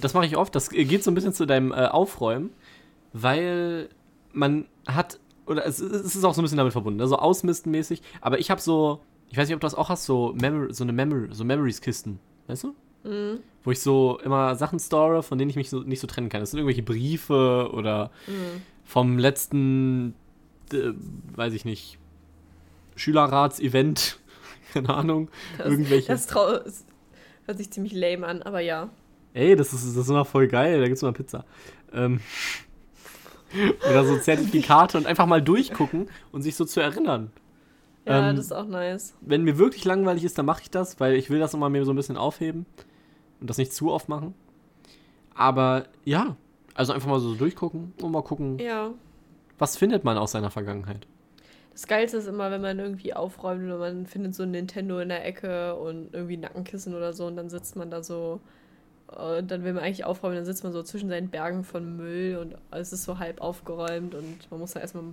[0.00, 0.54] Das mache ich oft.
[0.54, 2.50] Das geht so ein bisschen zu deinem äh, Aufräumen,
[3.12, 3.88] weil
[4.32, 8.02] man hat oder es, es, ist auch so ein bisschen damit verbunden, also ausmistenmäßig.
[8.20, 9.00] Aber ich habe so,
[9.30, 12.20] ich weiß nicht, ob du das auch hast, so, Memory, so eine Memory, so Memories-Kisten,
[12.46, 12.74] weißt du?
[13.04, 13.40] Mhm.
[13.62, 16.40] Wo ich so immer Sachen store, von denen ich mich so, nicht so trennen kann.
[16.40, 18.62] Das sind irgendwelche Briefe oder mhm.
[18.84, 20.14] vom letzten,
[20.72, 20.92] äh,
[21.34, 21.98] weiß ich nicht,
[22.96, 24.18] Schülerrats-Event,
[24.72, 25.28] keine Ahnung,
[25.58, 26.08] das, irgendwelche.
[26.08, 26.84] Das, das
[27.46, 28.90] hört sich ziemlich lame an, aber ja.
[29.32, 31.44] Ey, das ist, das ist immer voll geil, da gibt's immer Pizza.
[31.92, 32.20] Ähm,
[33.90, 37.30] Oder so Zertifikate und einfach mal durchgucken und sich so zu erinnern.
[38.06, 39.14] Ja, ähm, das ist auch nice.
[39.20, 41.84] Wenn mir wirklich langweilig ist, dann mache ich das, weil ich will das immer mir
[41.84, 42.66] so ein bisschen aufheben
[43.40, 44.34] und das nicht zu oft machen.
[45.34, 46.36] Aber ja,
[46.74, 48.90] also einfach mal so durchgucken und mal gucken, ja.
[49.58, 51.06] was findet man aus seiner Vergangenheit.
[51.72, 55.08] Das Geilste ist immer, wenn man irgendwie aufräumt und man findet so ein Nintendo in
[55.08, 58.40] der Ecke und irgendwie Nackenkissen oder so und dann sitzt man da so
[59.08, 62.36] und dann will man eigentlich aufräumen, dann sitzt man so zwischen seinen Bergen von Müll
[62.36, 65.04] und es ist so halb aufgeräumt und man muss da erstmal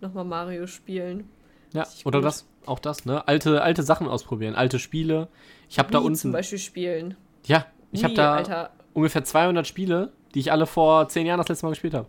[0.00, 1.28] nochmal Mario spielen.
[1.72, 3.26] Ja, oder das, auch das, ne?
[3.28, 5.28] Alte, alte Sachen ausprobieren, alte Spiele.
[5.68, 6.16] Ich habe da unten.
[6.16, 7.16] zum Beispiel spielen.
[7.46, 8.70] Ja, ich habe da Alter.
[8.92, 12.06] ungefähr 200 Spiele, die ich alle vor zehn Jahren das letzte Mal gespielt habe.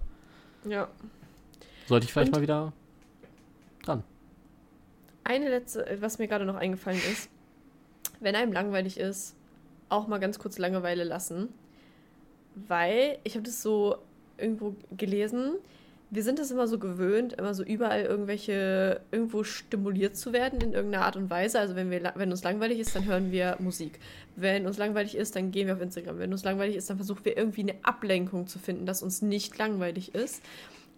[0.66, 0.88] Ja.
[1.86, 2.74] Sollte ich vielleicht und mal wieder
[3.84, 4.04] dran.
[5.24, 7.30] Eine letzte, was mir gerade noch eingefallen ist,
[8.20, 9.36] wenn einem langweilig ist,
[9.90, 11.50] auch mal ganz kurz Langeweile lassen,
[12.56, 13.98] weil ich habe das so
[14.38, 15.54] irgendwo gelesen.
[16.10, 20.72] Wir sind es immer so gewöhnt, immer so überall irgendwelche, irgendwo stimuliert zu werden in
[20.74, 21.60] irgendeiner Art und Weise.
[21.60, 24.00] Also wenn, wir, wenn uns langweilig ist, dann hören wir Musik.
[24.38, 26.20] Wenn uns langweilig ist, dann gehen wir auf Instagram.
[26.20, 29.58] Wenn uns langweilig ist, dann versuchen wir irgendwie eine Ablenkung zu finden, dass uns nicht
[29.58, 30.42] langweilig ist.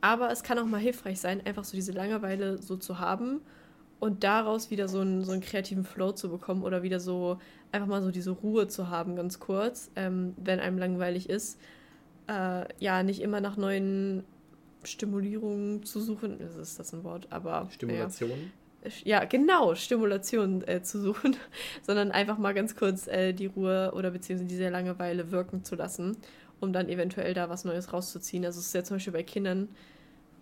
[0.01, 3.41] Aber es kann auch mal hilfreich sein, einfach so diese Langeweile so zu haben
[3.99, 7.39] und daraus wieder so einen, so einen kreativen Flow zu bekommen oder wieder so
[7.71, 11.59] einfach mal so diese Ruhe zu haben, ganz kurz, ähm, wenn einem langweilig ist.
[12.27, 14.23] Äh, ja, nicht immer nach neuen
[14.83, 17.67] Stimulierungen zu suchen, ist das ein Wort, aber.
[17.71, 18.51] Stimulation?
[18.83, 21.35] Ja, ja genau, Stimulation äh, zu suchen,
[21.83, 26.17] sondern einfach mal ganz kurz äh, die Ruhe oder beziehungsweise diese Langeweile wirken zu lassen,
[26.59, 28.45] um dann eventuell da was Neues rauszuziehen.
[28.45, 29.69] Also es ist ja zum Beispiel bei Kindern,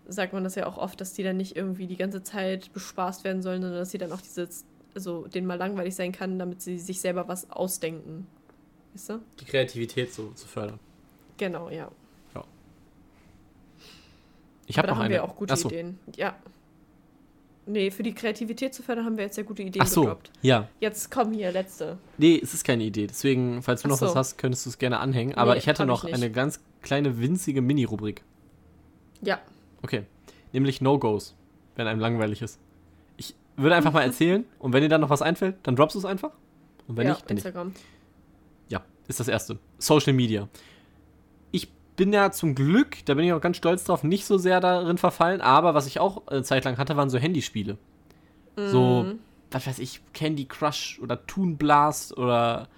[0.07, 3.23] sagt man das ja auch oft, dass die dann nicht irgendwie die ganze Zeit bespaßt
[3.23, 4.47] werden sollen, sondern dass sie dann auch diese,
[4.93, 8.27] also denen mal langweilig sein kann, damit sie sich selber was ausdenken.
[8.93, 9.19] Weißt du?
[9.39, 10.79] Die Kreativität so zu fördern.
[11.37, 11.91] Genau, ja.
[14.67, 15.15] Ich habe noch da haben eine.
[15.15, 15.69] wir auch gute Achso.
[15.69, 15.97] Ideen.
[16.15, 16.35] Ja.
[17.65, 20.31] Nee, für die Kreativität zu fördern, haben wir jetzt sehr gute Ideen Ach so, gedroppt.
[20.41, 20.69] ja.
[20.79, 21.97] Jetzt komm hier, letzte.
[22.17, 23.07] Nee, es ist keine Idee.
[23.07, 24.05] Deswegen, falls du Ach noch so.
[24.05, 25.35] was hast, könntest du es gerne anhängen.
[25.35, 28.23] Aber nee, ich hätte noch ich eine ganz kleine, winzige Mini-Rubrik.
[29.21, 29.39] Ja.
[29.83, 30.03] Okay.
[30.53, 31.35] Nämlich No-Gos,
[31.75, 32.57] wenn einem langweilig ist.
[33.17, 35.99] Ich würde einfach mal erzählen und wenn dir dann noch was einfällt, dann droppst du
[35.99, 36.31] es einfach.
[36.87, 37.67] Und wenn ja, nicht, dann Instagram.
[37.69, 37.81] Nicht.
[38.69, 39.59] Ja, ist das erste.
[39.77, 40.47] Social Media.
[41.97, 44.97] Bin ja zum Glück, da bin ich auch ganz stolz drauf, nicht so sehr darin
[44.97, 47.77] verfallen, aber was ich auch eine Zeit lang hatte, waren so Handyspiele.
[48.55, 48.67] Mhm.
[48.69, 49.05] So,
[49.51, 52.69] was weiß ich, Candy Crush oder Toon Blast oder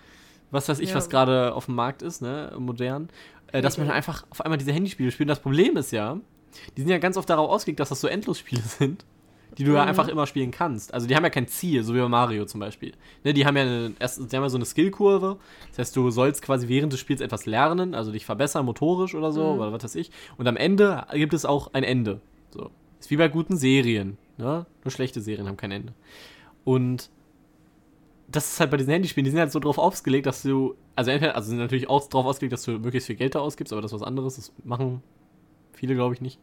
[0.50, 0.96] was weiß ich, ja.
[0.96, 3.10] was gerade auf dem Markt ist, ne, modern.
[3.52, 5.30] Äh, dass man einfach auf einmal diese Handyspiele spielt.
[5.30, 6.18] Das Problem ist ja,
[6.76, 9.06] die sind ja ganz oft darauf ausgelegt, dass das so Endlosspiele sind
[9.60, 9.76] die du mhm.
[9.78, 10.94] ja einfach immer spielen kannst.
[10.94, 12.94] Also die haben ja kein Ziel, so wie bei Mario zum Beispiel.
[13.26, 15.38] Ne, die haben ja eine, erst, die haben ja so eine Skillkurve.
[15.70, 19.34] Das heißt, du sollst quasi während des Spiels etwas lernen, also dich verbessern motorisch oder
[19.34, 19.60] so, mhm.
[19.60, 20.12] oder was weiß ich.
[20.38, 22.22] Und am Ende gibt es auch ein Ende.
[22.52, 22.72] So.
[23.02, 24.18] Ist wie bei guten Serien.
[24.38, 24.66] Ne?
[24.86, 25.94] Nur schlechte Serien haben kein Ende.
[26.64, 27.10] Und
[28.30, 31.12] das ist halt bei diesen Handyspielen, die sind halt so drauf ausgelegt, dass du, also
[31.12, 33.82] entweder, also sind natürlich auch drauf ausgelegt, dass du möglichst viel Geld da ausgibst, aber
[33.82, 35.04] das ist was anderes, das machen
[35.74, 36.40] viele, glaube ich, nicht.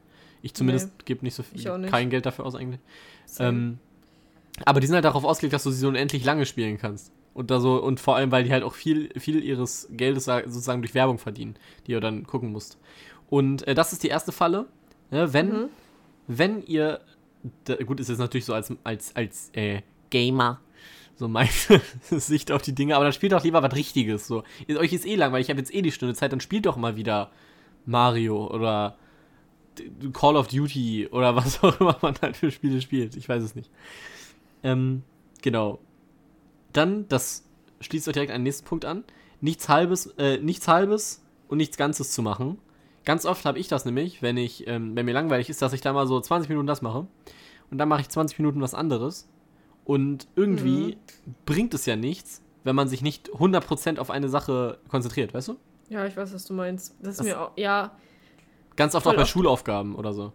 [0.46, 1.90] Ich zumindest nee, gebe nicht so viel, nicht.
[1.90, 2.78] kein Geld dafür aus eigentlich.
[3.40, 3.78] Ähm,
[4.64, 7.10] aber die sind halt darauf ausgelegt, dass du sie so unendlich lange spielen kannst.
[7.34, 10.82] Und da so, und vor allem, weil die halt auch viel, viel ihres Geldes sozusagen
[10.82, 12.78] durch Werbung verdienen, die ihr dann gucken musst.
[13.28, 14.66] Und äh, das ist die erste Falle.
[15.10, 15.32] Ne?
[15.32, 15.68] Wenn, mhm.
[16.28, 17.00] wenn ihr,
[17.64, 20.60] da, gut, ist jetzt natürlich so als, als, als äh, Gamer,
[21.16, 21.50] so meine
[22.02, 24.28] Sicht auf die Dinge, aber dann spielt doch lieber was Richtiges.
[24.28, 24.44] So.
[24.68, 26.76] Euch ist eh lang, weil ich habe jetzt eh die Stunde Zeit, dann spielt doch
[26.76, 27.32] mal wieder
[27.84, 28.96] Mario oder
[30.12, 33.16] Call of Duty oder was auch immer man halt für Spiele spielt.
[33.16, 33.70] Ich weiß es nicht.
[34.62, 35.02] Ähm,
[35.42, 35.78] genau.
[36.72, 37.44] Dann, das
[37.80, 39.04] schließt euch direkt einen nächsten Punkt an.
[39.40, 42.58] Nichts halbes, äh, nichts halbes und nichts Ganzes zu machen.
[43.04, 45.80] Ganz oft habe ich das nämlich, wenn ich, ähm, wenn mir langweilig ist, dass ich
[45.80, 47.06] da mal so 20 Minuten das mache
[47.70, 49.28] und dann mache ich 20 Minuten was anderes.
[49.84, 51.34] Und irgendwie mhm.
[51.44, 55.56] bringt es ja nichts, wenn man sich nicht 100% auf eine Sache konzentriert, weißt du?
[55.88, 56.96] Ja, ich weiß, was du meinst.
[57.00, 57.96] Das ist das, mir auch, ja,
[58.76, 59.30] Ganz oft voll auch bei oft.
[59.30, 60.32] Schulaufgaben oder so.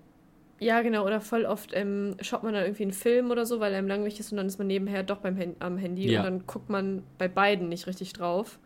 [0.60, 1.06] Ja, genau.
[1.06, 4.20] Oder voll oft ähm, schaut man dann irgendwie einen Film oder so, weil einem langweilig
[4.20, 6.20] ist und dann ist man nebenher doch beim Hand am Handy ja.
[6.20, 8.60] und dann guckt man bei beiden nicht richtig drauf.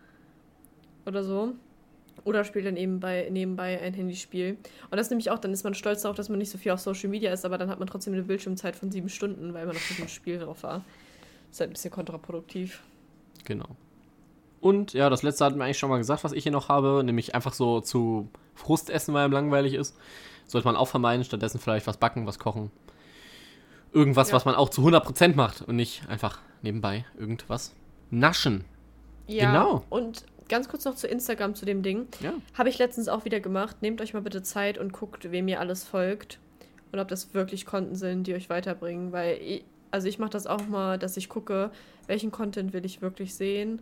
[1.05, 1.53] Oder so.
[2.25, 4.57] Oder spielt dann eben bei, nebenbei ein Handyspiel.
[4.89, 6.79] Und das nämlich auch, dann ist man stolz darauf, dass man nicht so viel auf
[6.81, 9.75] Social Media ist, aber dann hat man trotzdem eine Bildschirmzeit von sieben Stunden, weil man
[9.75, 10.83] auf diesem Spiel drauf war.
[11.47, 12.81] Das ist halt ein bisschen kontraproduktiv.
[13.45, 13.67] Genau.
[14.65, 17.03] Und ja, das letzte hatten wir eigentlich schon mal gesagt, was ich hier noch habe,
[17.05, 19.95] nämlich einfach so zu Frust essen, weil einem langweilig ist.
[20.47, 22.71] Sollte man auch vermeiden, stattdessen vielleicht was backen, was kochen.
[23.93, 24.33] Irgendwas, ja.
[24.33, 27.75] was man auch zu 100% macht und nicht einfach nebenbei irgendwas
[28.09, 28.65] naschen.
[29.27, 29.83] Ja, genau.
[29.91, 32.07] Und ganz kurz noch zu Instagram, zu dem Ding.
[32.21, 32.33] Ja.
[32.55, 33.83] Habe ich letztens auch wieder gemacht.
[33.83, 36.39] Nehmt euch mal bitte Zeit und guckt, wem ihr alles folgt.
[36.91, 39.11] Und ob das wirklich Konten sind, die euch weiterbringen.
[39.11, 41.69] Weil, ich, also ich mache das auch mal, dass ich gucke,
[42.07, 43.81] welchen Content will ich wirklich sehen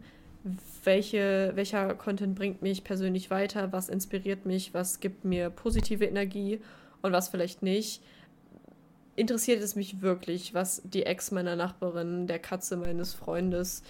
[0.84, 6.60] welche, welcher Content bringt mich persönlich weiter, was inspiriert mich, was gibt mir positive Energie
[7.02, 8.02] und was vielleicht nicht.
[9.16, 13.84] Interessiert es mich wirklich, was die Ex meiner Nachbarin, der Katze meines Freundes,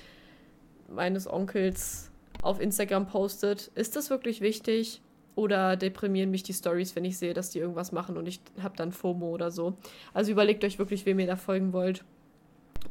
[0.89, 3.71] meines Onkels auf Instagram postet?
[3.75, 5.01] Ist das wirklich wichtig?
[5.35, 8.77] Oder deprimieren mich die Stories, wenn ich sehe, dass die irgendwas machen und ich habe
[8.77, 9.77] dann FOMO oder so?
[10.13, 12.03] Also überlegt euch wirklich, wem ihr da folgen wollt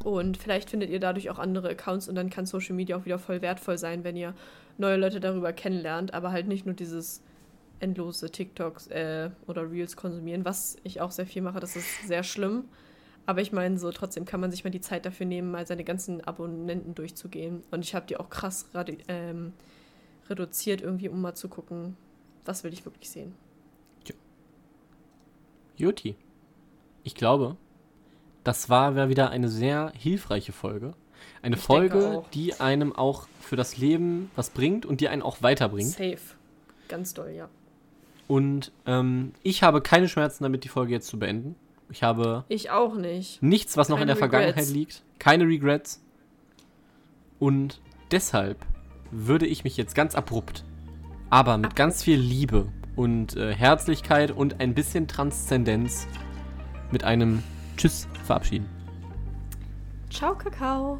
[0.05, 3.19] und vielleicht findet ihr dadurch auch andere Accounts und dann kann Social Media auch wieder
[3.19, 4.35] voll wertvoll sein, wenn ihr
[4.79, 7.23] neue Leute darüber kennenlernt, aber halt nicht nur dieses
[7.81, 12.23] endlose TikToks äh, oder Reels konsumieren, was ich auch sehr viel mache, das ist sehr
[12.23, 12.65] schlimm.
[13.25, 15.85] Aber ich meine, so trotzdem kann man sich mal die Zeit dafür nehmen, mal seine
[15.85, 17.63] ganzen Abonnenten durchzugehen.
[17.71, 18.69] Und ich habe die auch krass
[19.07, 19.53] ähm,
[20.29, 21.97] reduziert, irgendwie, um mal zu gucken,
[22.45, 23.35] was will ich wirklich sehen.
[25.77, 26.17] Juti.
[27.05, 27.57] Ich glaube,
[28.45, 30.95] das war wieder eine sehr hilfreiche Folge.
[31.43, 35.43] Eine ich Folge, die einem auch für das Leben was bringt und die einen auch
[35.43, 35.91] weiterbringt.
[35.91, 36.19] Safe.
[36.89, 37.49] Ganz doll, ja.
[38.29, 41.57] Und ähm, ich habe keine Schmerzen damit, die Folge jetzt zu beenden.
[41.91, 42.45] Ich habe.
[42.49, 43.43] Ich auch nicht.
[43.43, 44.33] Nichts, was noch keine in der Regrets.
[44.33, 45.03] Vergangenheit liegt.
[45.19, 46.03] Keine Regrets.
[47.39, 47.81] Und
[48.11, 48.59] deshalb
[49.11, 50.65] würde ich mich jetzt ganz abrupt,
[51.29, 51.77] aber mit abrupt.
[51.77, 56.07] ganz viel Liebe und äh, Herzlichkeit und ein bisschen Transzendenz
[56.91, 57.43] mit einem
[57.77, 58.69] Tschüss verabschieden.
[60.11, 60.99] Ciao, Kakao.